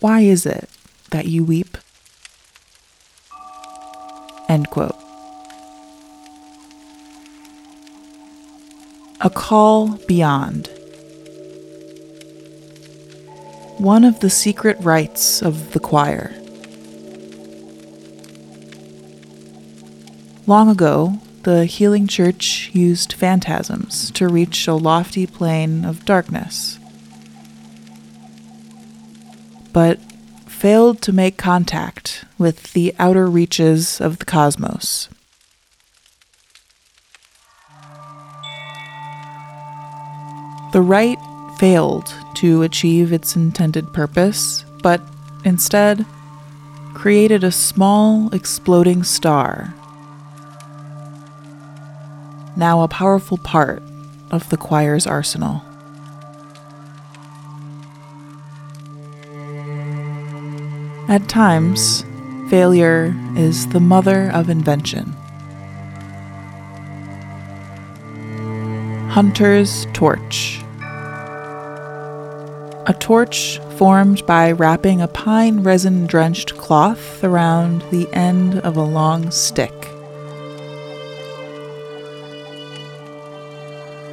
why 0.00 0.22
is 0.22 0.44
it 0.44 0.68
that 1.12 1.26
you 1.26 1.44
weep? 1.44 1.78
End 4.48 4.68
quote. 4.68 4.96
A 9.20 9.30
call 9.30 9.90
beyond. 10.08 10.68
one 13.78 14.04
of 14.04 14.18
the 14.18 14.30
secret 14.30 14.76
rites 14.80 15.40
of 15.40 15.72
the 15.72 15.78
choir. 15.78 16.34
Long 20.48 20.68
ago, 20.68 21.21
the 21.42 21.64
Healing 21.64 22.06
Church 22.06 22.70
used 22.72 23.12
phantasms 23.14 24.10
to 24.12 24.28
reach 24.28 24.68
a 24.68 24.74
lofty 24.74 25.26
plane 25.26 25.84
of 25.84 26.04
darkness, 26.04 26.78
but 29.72 29.98
failed 30.46 31.02
to 31.02 31.12
make 31.12 31.36
contact 31.36 32.24
with 32.38 32.72
the 32.74 32.94
outer 32.98 33.26
reaches 33.26 34.00
of 34.00 34.18
the 34.18 34.24
cosmos. 34.24 35.08
The 40.72 40.80
rite 40.80 41.18
failed 41.58 42.14
to 42.36 42.62
achieve 42.62 43.12
its 43.12 43.36
intended 43.36 43.92
purpose, 43.92 44.64
but 44.82 45.02
instead 45.44 46.06
created 46.94 47.42
a 47.42 47.50
small 47.50 48.32
exploding 48.32 49.02
star, 49.02 49.74
now 52.56 52.82
a 52.82 52.88
powerful 52.88 53.38
part 53.38 53.82
of 54.30 54.48
the 54.50 54.56
choir's 54.56 55.06
arsenal. 55.06 55.62
At 61.08 61.28
times, 61.28 62.04
failure 62.48 63.14
is 63.36 63.68
the 63.68 63.80
mother 63.80 64.30
of 64.30 64.48
invention. 64.48 65.14
Hunter's 69.10 69.86
Torch 69.92 70.62
a 72.84 72.94
torch 72.94 73.60
formed 73.76 74.26
by 74.26 74.50
wrapping 74.50 75.00
a 75.00 75.06
pine 75.06 75.60
resin 75.60 76.04
drenched 76.06 76.56
cloth 76.56 77.22
around 77.22 77.84
the 77.92 78.12
end 78.12 78.58
of 78.60 78.76
a 78.76 78.82
long 78.82 79.30
stick. 79.30 79.81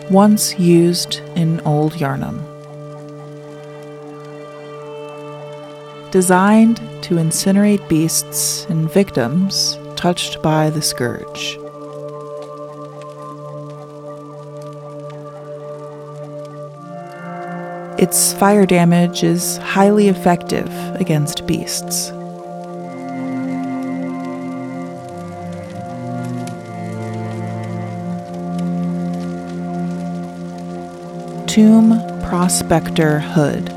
Once 0.09 0.57
used 0.57 1.21
in 1.35 1.59
Old 1.61 1.93
Yharnam. 1.93 2.43
Designed 6.09 6.77
to 7.03 7.15
incinerate 7.15 7.87
beasts 7.87 8.65
and 8.69 8.91
victims 8.91 9.77
touched 9.95 10.41
by 10.41 10.71
the 10.71 10.81
scourge. 10.81 11.59
Its 18.01 18.33
fire 18.33 18.65
damage 18.65 19.23
is 19.23 19.57
highly 19.57 20.07
effective 20.07 20.69
against 20.95 21.45
beasts. 21.45 22.11
Tomb 31.49 31.99
Prospector 32.21 33.19
Hood. 33.21 33.69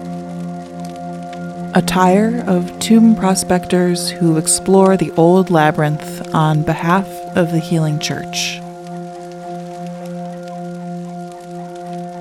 Attire 1.75 2.45
of 2.47 2.79
tomb 2.81 3.17
prospectors 3.17 4.11
who 4.11 4.37
explore 4.37 4.99
the 4.99 5.11
old 5.13 5.49
labyrinth 5.49 6.35
on 6.35 6.65
behalf 6.65 7.09
of 7.35 7.51
the 7.51 7.59
Healing 7.59 7.99
Church. 7.99 8.59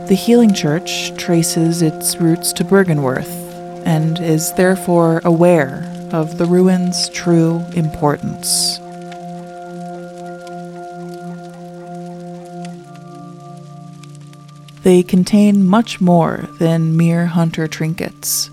The 0.08 0.18
Healing 0.18 0.54
Church 0.54 1.14
traces 1.18 1.82
its 1.82 2.16
roots 2.16 2.54
to 2.54 2.64
Byrgenwerth 2.64 3.86
and 3.86 4.22
is 4.22 4.54
therefore 4.54 5.20
aware 5.26 5.84
of 6.14 6.38
the 6.38 6.45
ruins' 6.45 7.10
true 7.10 7.66
importance. 7.74 8.80
They 14.84 15.03
contain 15.03 15.65
much 15.65 16.01
more 16.01 16.49
than 16.59 16.97
mere 16.97 17.27
hunter 17.27 17.67
trinkets. 17.67 18.49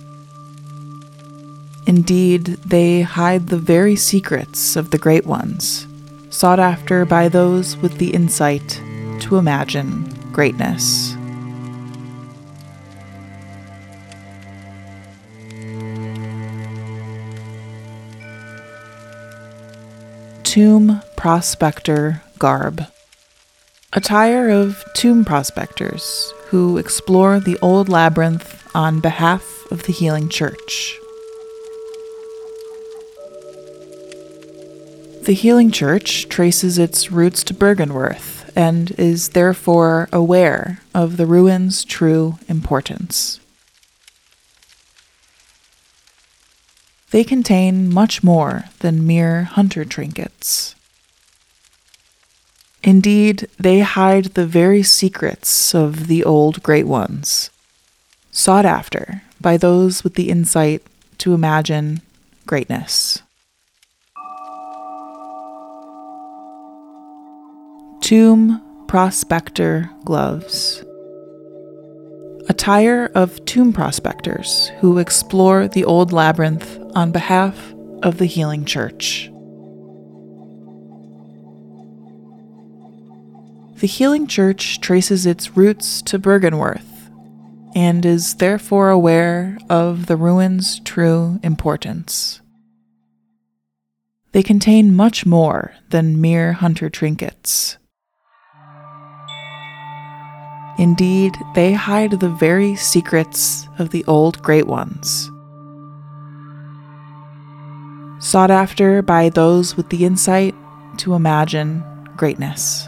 Indeed, 1.86 2.46
they 2.66 3.00
hide 3.00 3.46
the 3.46 3.56
very 3.56 3.96
secrets 3.96 4.76
of 4.76 4.90
the 4.90 4.98
Great 4.98 5.26
Ones, 5.26 5.86
sought 6.28 6.60
after 6.60 7.06
by 7.06 7.28
those 7.28 7.76
with 7.78 7.96
the 7.98 8.12
insight 8.12 8.80
to 9.20 9.36
imagine 9.36 10.04
greatness. 10.32 11.16
tomb 20.58 21.02
prospector 21.14 22.22
garb. 22.38 22.82
Attire 23.94 24.50
of 24.50 24.84
tomb 24.92 25.24
prospectors 25.24 26.34
who 26.48 26.76
explore 26.76 27.40
the 27.40 27.58
old 27.62 27.88
labyrinth 27.88 28.68
on 28.74 29.00
behalf 29.00 29.66
of 29.70 29.84
the 29.84 29.94
Healing 29.94 30.28
Church. 30.28 30.98
The 35.22 35.32
Healing 35.32 35.70
Church 35.70 36.28
traces 36.28 36.76
its 36.76 37.10
roots 37.10 37.42
to 37.44 37.54
Byrgenwerth 37.54 38.50
and 38.54 38.90
is 38.98 39.30
therefore 39.30 40.10
aware 40.12 40.82
of 40.94 41.16
the 41.16 41.26
ruin's 41.26 41.82
true 41.82 42.38
importance. 42.46 43.40
They 47.10 47.24
contain 47.24 47.90
much 47.90 48.22
more 48.22 48.64
than 48.80 49.06
mere 49.06 49.44
hunter 49.44 49.86
trinkets. 49.86 50.74
Indeed, 52.82 53.48
they 53.58 53.80
hide 53.80 54.26
the 54.26 54.46
very 54.46 54.82
secrets 54.82 55.74
of 55.74 56.06
the 56.06 56.24
old 56.24 56.62
great 56.62 56.86
ones, 56.86 57.50
sought 58.30 58.64
after 58.64 59.22
by 59.40 59.56
those 59.56 60.04
with 60.04 60.14
the 60.14 60.30
insight 60.30 60.82
to 61.18 61.34
imagine 61.34 62.00
greatness. 62.46 63.22
Tomb 68.00 68.62
Prospector 68.86 69.90
Gloves 70.04 70.82
Attire 72.48 73.10
of 73.14 73.44
tomb 73.44 73.74
prospectors 73.74 74.68
who 74.80 74.96
explore 74.96 75.68
the 75.68 75.84
old 75.84 76.12
labyrinth 76.12 76.78
on 76.94 77.12
behalf 77.12 77.74
of 78.02 78.16
the 78.16 78.24
Healing 78.24 78.64
Church. 78.64 79.30
The 83.80 83.86
Healing 83.86 84.26
Church 84.26 84.80
traces 84.80 85.24
its 85.24 85.56
roots 85.56 86.02
to 86.02 86.18
Byrgenwerth 86.18 87.12
and 87.76 88.04
is 88.04 88.34
therefore 88.34 88.90
aware 88.90 89.56
of 89.70 90.06
the 90.06 90.16
ruins' 90.16 90.80
true 90.80 91.38
importance. 91.44 92.40
They 94.32 94.42
contain 94.42 94.96
much 94.96 95.24
more 95.24 95.74
than 95.90 96.20
mere 96.20 96.54
hunter 96.54 96.90
trinkets. 96.90 97.78
Indeed, 100.76 101.36
they 101.54 101.72
hide 101.72 102.18
the 102.18 102.30
very 102.30 102.74
secrets 102.74 103.68
of 103.78 103.90
the 103.90 104.04
old 104.06 104.42
great 104.42 104.66
ones. 104.66 105.30
Sought 108.18 108.50
after 108.50 109.02
by 109.02 109.28
those 109.28 109.76
with 109.76 109.88
the 109.90 110.04
insight 110.04 110.56
to 110.96 111.14
imagine 111.14 111.84
greatness. 112.16 112.87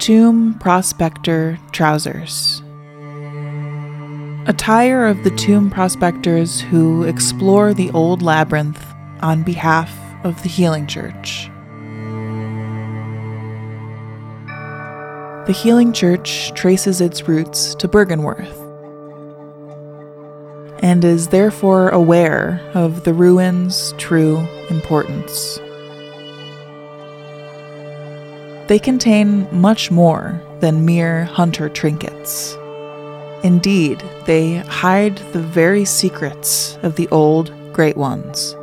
Tomb 0.00 0.58
Prospector 0.58 1.58
Trousers. 1.72 2.62
Attire 4.46 5.04
of 5.04 5.22
the 5.24 5.34
tomb 5.36 5.68
prospectors 5.68 6.58
who 6.58 7.02
explore 7.02 7.74
the 7.74 7.90
old 7.90 8.22
labyrinth 8.22 8.82
on 9.20 9.42
behalf 9.42 9.94
of 10.24 10.42
the 10.42 10.48
Healing 10.48 10.86
Church. 10.86 11.50
The 15.46 15.54
Healing 15.54 15.92
Church 15.92 16.50
traces 16.54 17.02
its 17.02 17.28
roots 17.28 17.74
to 17.74 17.86
Byrgenwerth 17.86 18.56
and 20.82 21.04
is 21.04 21.28
therefore 21.28 21.90
aware 21.90 22.58
of 22.72 23.04
the 23.04 23.12
ruins' 23.12 23.92
true 23.98 24.38
importance. 24.70 25.60
They 28.70 28.78
contain 28.78 29.48
much 29.50 29.90
more 29.90 30.40
than 30.60 30.84
mere 30.84 31.24
hunter 31.24 31.68
trinkets. 31.68 32.56
Indeed, 33.42 34.00
they 34.26 34.58
hide 34.58 35.16
the 35.32 35.42
very 35.42 35.84
secrets 35.84 36.78
of 36.84 36.94
the 36.94 37.08
old 37.08 37.52
great 37.72 37.96
ones. 37.96 38.54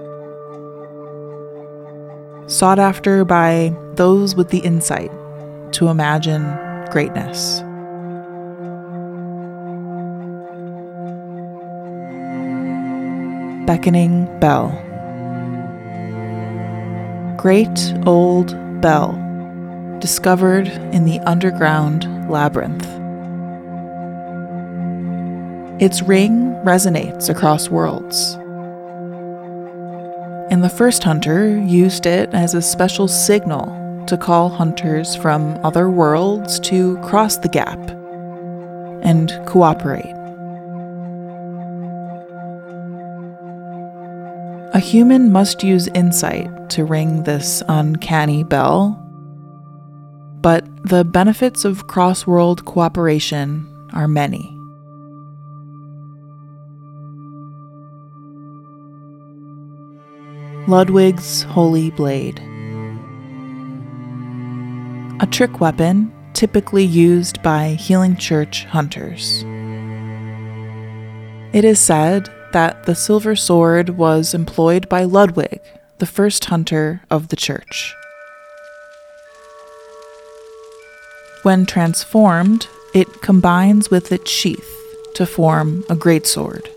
Sought 2.49 2.80
after 2.80 3.26
by 3.26 3.76
those 3.95 4.34
with 4.34 4.47
the 4.47 4.60
insight 4.60 5.12
to 5.74 5.89
imagine 5.89 6.55
greatness. 6.89 7.60
Beckoning 13.68 14.39
Bell. 14.39 14.70
Great 17.36 17.93
Old 18.05 18.55
Bell 18.80 19.26
discovered 19.99 20.67
in 20.67 21.05
the 21.05 21.19
underground 21.21 22.29
labyrinth. 22.29 22.85
Its 25.81 26.01
ring 26.01 26.53
resonates 26.63 27.29
across 27.29 27.69
worlds. 27.69 28.33
And 30.49 30.63
the 30.63 30.69
first 30.69 31.03
hunter 31.03 31.57
used 31.59 32.05
it 32.05 32.33
as 32.33 32.53
a 32.53 32.61
special 32.61 33.07
signal 33.07 34.05
to 34.07 34.17
call 34.17 34.49
hunters 34.49 35.15
from 35.15 35.59
other 35.63 35.89
worlds 35.89 36.59
to 36.61 36.97
cross 36.99 37.37
the 37.37 37.49
gap 37.49 37.79
and 39.03 39.31
cooperate. 39.45 40.13
A 44.73 44.79
human 44.79 45.31
must 45.31 45.63
use 45.63 45.87
insight 45.95 46.69
to 46.69 46.85
ring 46.85 47.23
this 47.23 47.63
uncanny 47.67 48.43
bell 48.43 49.03
but 50.41 50.65
the 50.83 51.03
benefits 51.03 51.65
of 51.65 51.88
cross 51.88 52.27
world 52.27 52.65
cooperation 52.65 53.67
are 53.93 54.07
many. 54.07 54.53
Ludwig's 60.67 61.43
Holy 61.43 61.91
Blade. 61.91 62.39
A 65.21 65.25
trick 65.25 65.59
weapon 65.59 66.13
typically 66.33 66.83
used 66.83 67.41
by 67.41 67.69
Healing 67.69 68.15
Church 68.17 68.65
hunters. 68.65 69.43
It 71.53 71.65
is 71.65 71.79
said 71.79 72.29
that 72.51 72.83
the 72.85 72.93
silver 72.93 73.35
sword 73.35 73.91
was 73.91 74.33
employed 74.33 74.88
by 74.89 75.05
Ludwig, 75.05 75.61
the 75.97 76.05
first 76.05 76.45
hunter 76.45 77.01
of 77.09 77.29
the 77.29 77.35
church. 77.35 77.95
When 81.43 81.65
transformed, 81.65 82.67
it 82.93 83.21
combines 83.21 83.89
with 83.89 84.11
its 84.11 84.31
sheath 84.31 84.69
to 85.15 85.25
form 85.25 85.83
a 85.89 85.95
greatsword. 85.95 86.67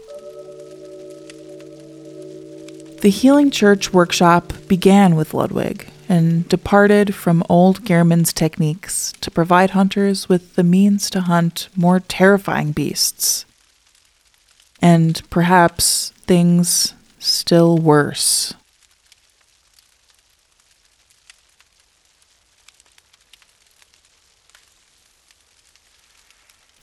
The 3.00 3.11
Healing 3.11 3.50
Church 3.50 3.92
workshop 3.92 4.52
began 4.68 5.16
with 5.16 5.32
Ludwig 5.32 5.88
and 6.08 6.48
departed 6.48 7.14
from 7.14 7.44
old 7.48 7.84
Gehrman's 7.84 8.32
techniques 8.32 9.12
to 9.20 9.30
provide 9.30 9.70
hunters 9.70 10.28
with 10.28 10.54
the 10.56 10.64
means 10.64 11.08
to 11.11 11.22
hunt 11.22 11.68
more 11.74 12.00
terrifying 12.00 12.72
beasts. 12.72 13.46
And 14.82 15.22
perhaps 15.30 16.11
things 16.26 16.94
still 17.18 17.78
worse. 17.78 18.54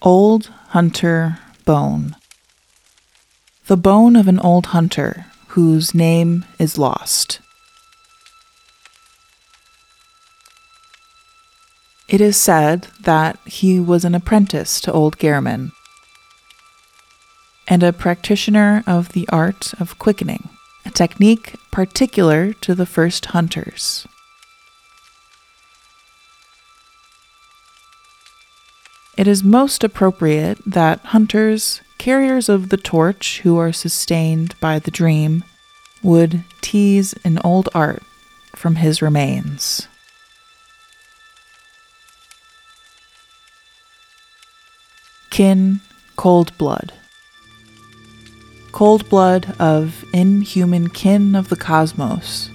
Old 0.04 0.52
Hunter 0.70 1.40
Bone. 1.66 2.16
The 3.66 3.78
bone 3.78 4.16
of 4.16 4.28
an 4.28 4.40
old 4.40 4.68
hunter 4.68 5.26
whose 5.50 5.96
name 5.96 6.46
is 6.60 6.78
lost. 6.78 7.40
It 12.08 12.22
is 12.22 12.38
said 12.38 12.90
that 13.02 13.40
he 13.46 13.80
was 13.80 14.06
an 14.06 14.14
apprentice 14.14 14.80
to 14.82 14.92
old 14.92 15.18
Gehrman 15.18 15.72
and 17.68 17.82
a 17.82 17.92
practitioner 17.92 18.84
of 18.86 19.14
the 19.14 19.28
art 19.30 19.74
of 19.80 19.98
quickening, 19.98 20.48
a 20.86 20.92
technique 20.92 21.56
particular 21.72 22.54
to 22.54 22.76
the 22.76 22.86
first 22.86 23.26
hunters. 23.26 24.08
It 29.18 29.28
is 29.28 29.44
most 29.44 29.84
appropriate 29.84 30.60
that 30.66 31.00
hunters, 31.06 31.82
carriers 31.98 32.48
of 32.48 32.70
the 32.70 32.78
torch 32.78 33.42
who 33.42 33.58
are 33.58 33.74
sustained 33.74 34.54
by 34.60 34.78
the 34.78 34.92
dream, 34.92 35.44
would 36.04 36.44
tease 36.62 37.16
an 37.26 37.40
old 37.44 37.68
art 37.74 38.04
from 38.56 38.76
his 38.76 39.02
remains. 39.02 39.88
Kin 45.32 45.82
Cold 46.16 46.56
Blood. 46.58 46.94
Cold 48.72 49.10
blood 49.10 49.56
of 49.60 50.06
inhuman 50.14 50.90
kin 50.90 51.36
of 51.36 51.50
the 51.50 51.56
cosmos, 51.56 52.50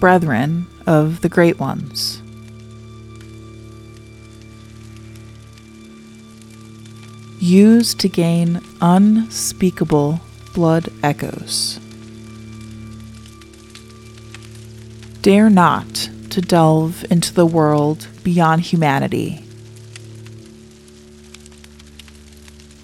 brethren 0.00 0.66
of 0.84 1.20
the 1.20 1.28
great 1.28 1.60
ones. 1.60 2.22
used 7.46 8.00
to 8.00 8.08
gain 8.08 8.60
unspeakable 8.80 10.20
blood 10.52 10.88
echoes. 11.02 11.78
Dare 15.22 15.48
not 15.48 16.10
to 16.30 16.40
delve 16.40 17.04
into 17.10 17.32
the 17.32 17.46
world 17.46 18.08
beyond 18.24 18.62
humanity. 18.62 19.44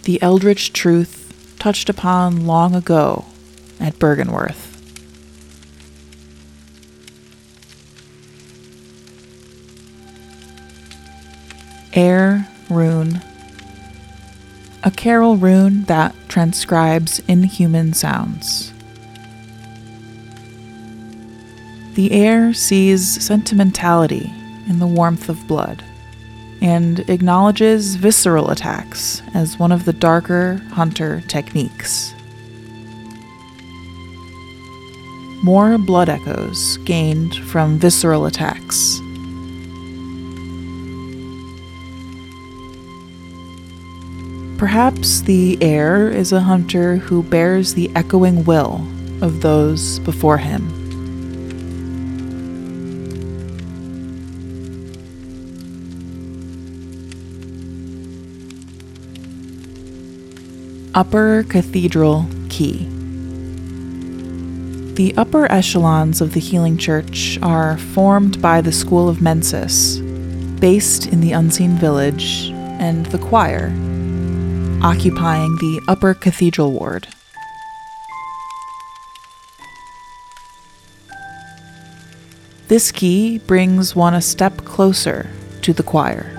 The 0.04 0.22
eldritch 0.22 0.72
truth 0.72 1.56
touched 1.58 1.88
upon 1.88 2.46
long 2.46 2.74
ago 2.74 3.24
at 3.80 3.98
Byrgenwerth. 3.98 4.68
Heir 11.94 12.48
Rune 12.70 13.20
a 14.84 14.90
Caryll 14.90 15.36
rune 15.36 15.84
that 15.84 16.14
transcribes 16.28 17.20
inhuman 17.28 17.92
sounds. 17.92 18.72
The 21.94 22.10
heir 22.12 22.54
sees 22.54 23.22
sentimentality 23.22 24.32
in 24.66 24.78
the 24.78 24.86
warmth 24.86 25.28
of 25.28 25.46
blood 25.46 25.84
and 26.62 27.00
acknowledges 27.10 27.96
visceral 27.96 28.50
attacks 28.50 29.20
as 29.34 29.58
one 29.58 29.72
of 29.72 29.84
the 29.84 29.92
darker 29.92 30.62
hunter 30.70 31.22
techniques. 31.28 32.14
More 35.42 35.76
blood 35.76 36.08
echoes 36.08 36.78
gained 36.84 37.34
from 37.34 37.78
visceral 37.78 38.26
attacks. 38.26 39.01
Perhaps 44.62 45.22
the 45.22 45.58
heir 45.60 46.08
is 46.08 46.30
a 46.30 46.38
hunter 46.38 46.94
who 46.94 47.24
bears 47.24 47.74
the 47.74 47.90
echoing 47.96 48.44
will 48.44 48.86
of 49.20 49.40
those 49.40 49.98
before 49.98 50.38
him. 50.38 50.62
Upper 60.94 61.42
Cathedral 61.48 62.26
Key. 62.48 62.86
The 64.94 65.12
upper 65.16 65.50
echelons 65.50 66.20
of 66.20 66.34
the 66.34 66.40
Healing 66.40 66.78
Church 66.78 67.36
are 67.42 67.78
formed 67.78 68.40
by 68.40 68.60
the 68.60 68.70
School 68.70 69.08
of 69.08 69.20
Mensis, 69.20 69.98
based 70.60 71.06
in 71.06 71.20
the 71.20 71.32
Unseen 71.32 71.76
Village, 71.78 72.50
and 72.78 73.06
the 73.06 73.18
choir, 73.18 73.72
occupying 74.82 75.56
the 75.56 75.80
upper 75.88 76.14
cathedral 76.14 76.72
ward. 76.72 77.08
This 82.68 82.90
key 82.90 83.38
brings 83.38 83.94
one 83.94 84.14
a 84.14 84.20
step 84.20 84.58
closer 84.64 85.30
to 85.62 85.72
the 85.72 85.82
choir. 85.82 86.38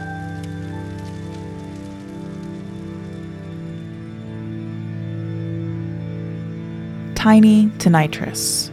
tiny 7.23 7.67
Tonitrus. 7.77 8.69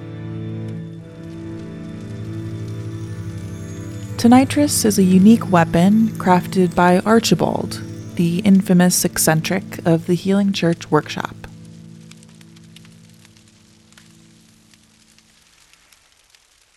Tonitrus 4.16 4.84
is 4.84 4.98
a 4.98 5.04
unique 5.04 5.52
weapon 5.52 6.08
crafted 6.18 6.74
by 6.74 6.98
Archibald, 7.06 7.80
the 8.20 8.40
infamous 8.40 9.02
eccentric 9.02 9.78
of 9.86 10.04
the 10.04 10.12
Healing 10.12 10.52
Church 10.52 10.90
workshop. 10.90 11.34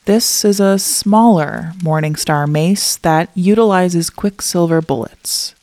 This 0.06 0.46
is 0.46 0.62
a 0.62 0.80
smaller 0.80 1.74
Morningstar 1.80 2.48
mace 2.48 2.96
that 2.96 3.30
utilizes 3.36 4.10
quicksilver 4.10 4.82
bullets. 4.82 5.54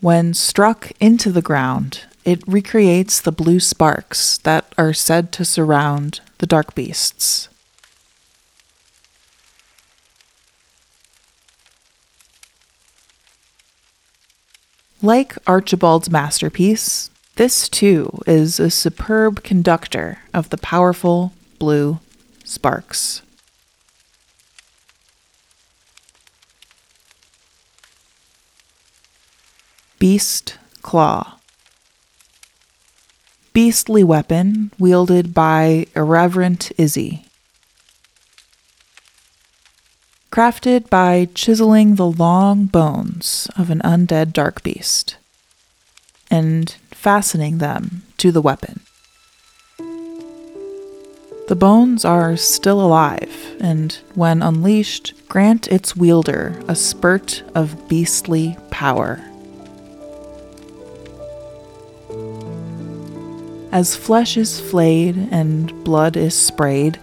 When 0.00 0.32
struck 0.32 0.92
into 1.00 1.32
the 1.32 1.42
ground, 1.42 2.04
it 2.24 2.40
recreates 2.46 3.20
the 3.20 3.32
blue 3.32 3.58
sparks 3.58 4.38
that 4.38 4.72
are 4.78 4.92
said 4.92 5.32
to 5.32 5.44
surround 5.44 6.20
the 6.38 6.46
dark 6.46 6.76
beasts. 6.76 7.48
Like 15.02 15.36
Archibald's 15.46 16.10
masterpiece, 16.10 17.10
this 17.36 17.68
too 17.68 18.20
is 18.26 18.58
a 18.58 18.70
superb 18.70 19.42
conductor 19.42 20.18
of 20.32 20.50
the 20.50 20.58
powerful 20.58 21.32
blue 21.58 22.00
sparks. 22.44 23.22
Beast 29.98 30.58
Claw 30.82 31.36
beastly 33.56 34.04
weapon 34.04 34.70
wielded 34.78 35.32
by 35.32 35.86
irreverent 35.96 36.70
Izzy. 36.76 37.25
Crafted 40.36 40.90
by 40.90 41.28
chiseling 41.34 41.94
the 41.94 42.10
long 42.10 42.66
bones 42.66 43.48
of 43.56 43.70
an 43.70 43.80
undead 43.82 44.34
dark 44.34 44.62
beast 44.62 45.16
and 46.30 46.76
fastening 46.90 47.56
them 47.56 48.02
to 48.18 48.30
the 48.30 48.42
weapon. 48.42 48.80
The 51.48 51.56
bones 51.56 52.04
are 52.04 52.36
still 52.36 52.82
alive, 52.82 53.56
and 53.60 53.98
when 54.14 54.42
unleashed, 54.42 55.14
grant 55.26 55.68
its 55.68 55.96
wielder 55.96 56.62
a 56.68 56.76
spurt 56.76 57.42
of 57.54 57.88
beastly 57.88 58.58
power. 58.70 59.18
As 63.72 63.96
flesh 63.96 64.36
is 64.36 64.60
flayed 64.60 65.16
and 65.30 65.72
blood 65.82 66.14
is 66.14 66.34
sprayed, 66.34 67.00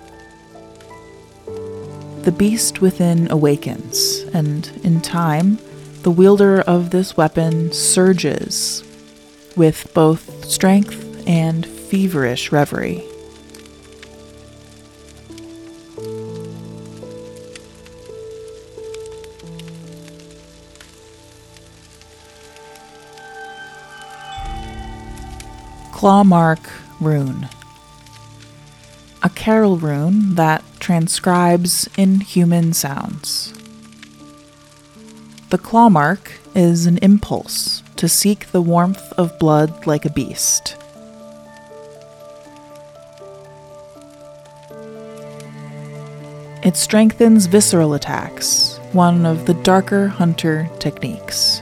the 2.24 2.32
beast 2.32 2.80
within 2.80 3.30
awakens, 3.30 4.22
and 4.34 4.72
in 4.84 5.02
time, 5.02 5.60
the 6.04 6.12
wielder 6.12 6.62
of 6.62 6.90
this 6.90 7.18
weapon 7.18 7.72
surges 7.74 8.82
with 9.58 9.94
both 9.94 10.46
strength 10.46 11.24
and 11.28 11.66
feverish 11.66 12.52
reverie. 12.52 13.04
Clawmark 25.92 26.70
Rune. 27.02 27.50
A 29.24 29.30
Caryll 29.30 29.78
rune 29.78 30.36
that 30.36 30.64
transcribes 30.84 31.90
inhuman 31.98 32.74
sounds. 32.74 33.54
The 35.50 35.58
claw 35.58 35.88
mark 35.88 36.34
is 36.54 36.86
an 36.86 36.98
impulse 36.98 37.82
to 37.96 38.10
seek 38.10 38.52
the 38.52 38.62
warmth 38.62 39.14
of 39.14 39.40
blood 39.40 39.88
like 39.88 40.04
a 40.04 40.10
beast. 40.10 40.76
It 46.62 46.76
strengthens 46.76 47.46
visceral 47.46 47.94
attacks, 47.94 48.78
one 48.92 49.26
of 49.26 49.46
the 49.46 49.54
darker 49.54 50.10
hunter 50.10 50.70
techniques. 50.80 51.62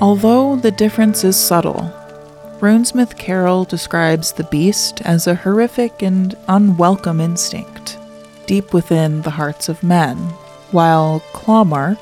Although 0.00 0.56
the 0.56 0.72
difference 0.72 1.22
is 1.22 1.36
subtle, 1.36 1.92
Runesmith 2.60 3.18
Caryll 3.18 3.66
describes 3.66 4.32
the 4.32 4.44
beast 4.44 5.02
as 5.02 5.26
a 5.26 5.34
horrific 5.34 6.00
and 6.00 6.34
unwelcome 6.48 7.20
instinct 7.20 7.98
deep 8.46 8.72
within 8.72 9.20
the 9.22 9.30
hearts 9.30 9.68
of 9.68 9.82
men, 9.82 10.16
while 10.70 11.20
Clawmark 11.32 11.98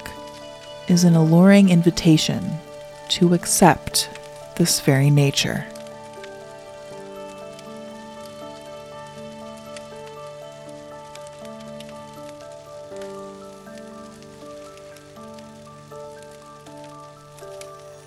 is 0.88 1.02
an 1.02 1.16
alluring 1.16 1.70
invitation 1.70 2.58
to 3.08 3.34
accept 3.34 4.08
this 4.56 4.80
very 4.80 5.10
nature. 5.10 5.66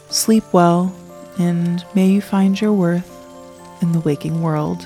Sleep 0.10 0.46
well, 0.54 0.96
and 1.40 1.86
may 1.94 2.08
you 2.08 2.22
find 2.22 2.60
your 2.60 2.74
worth 2.74 3.14
in 3.82 3.92
the 3.92 4.00
waking 4.00 4.42
world. 4.42 4.86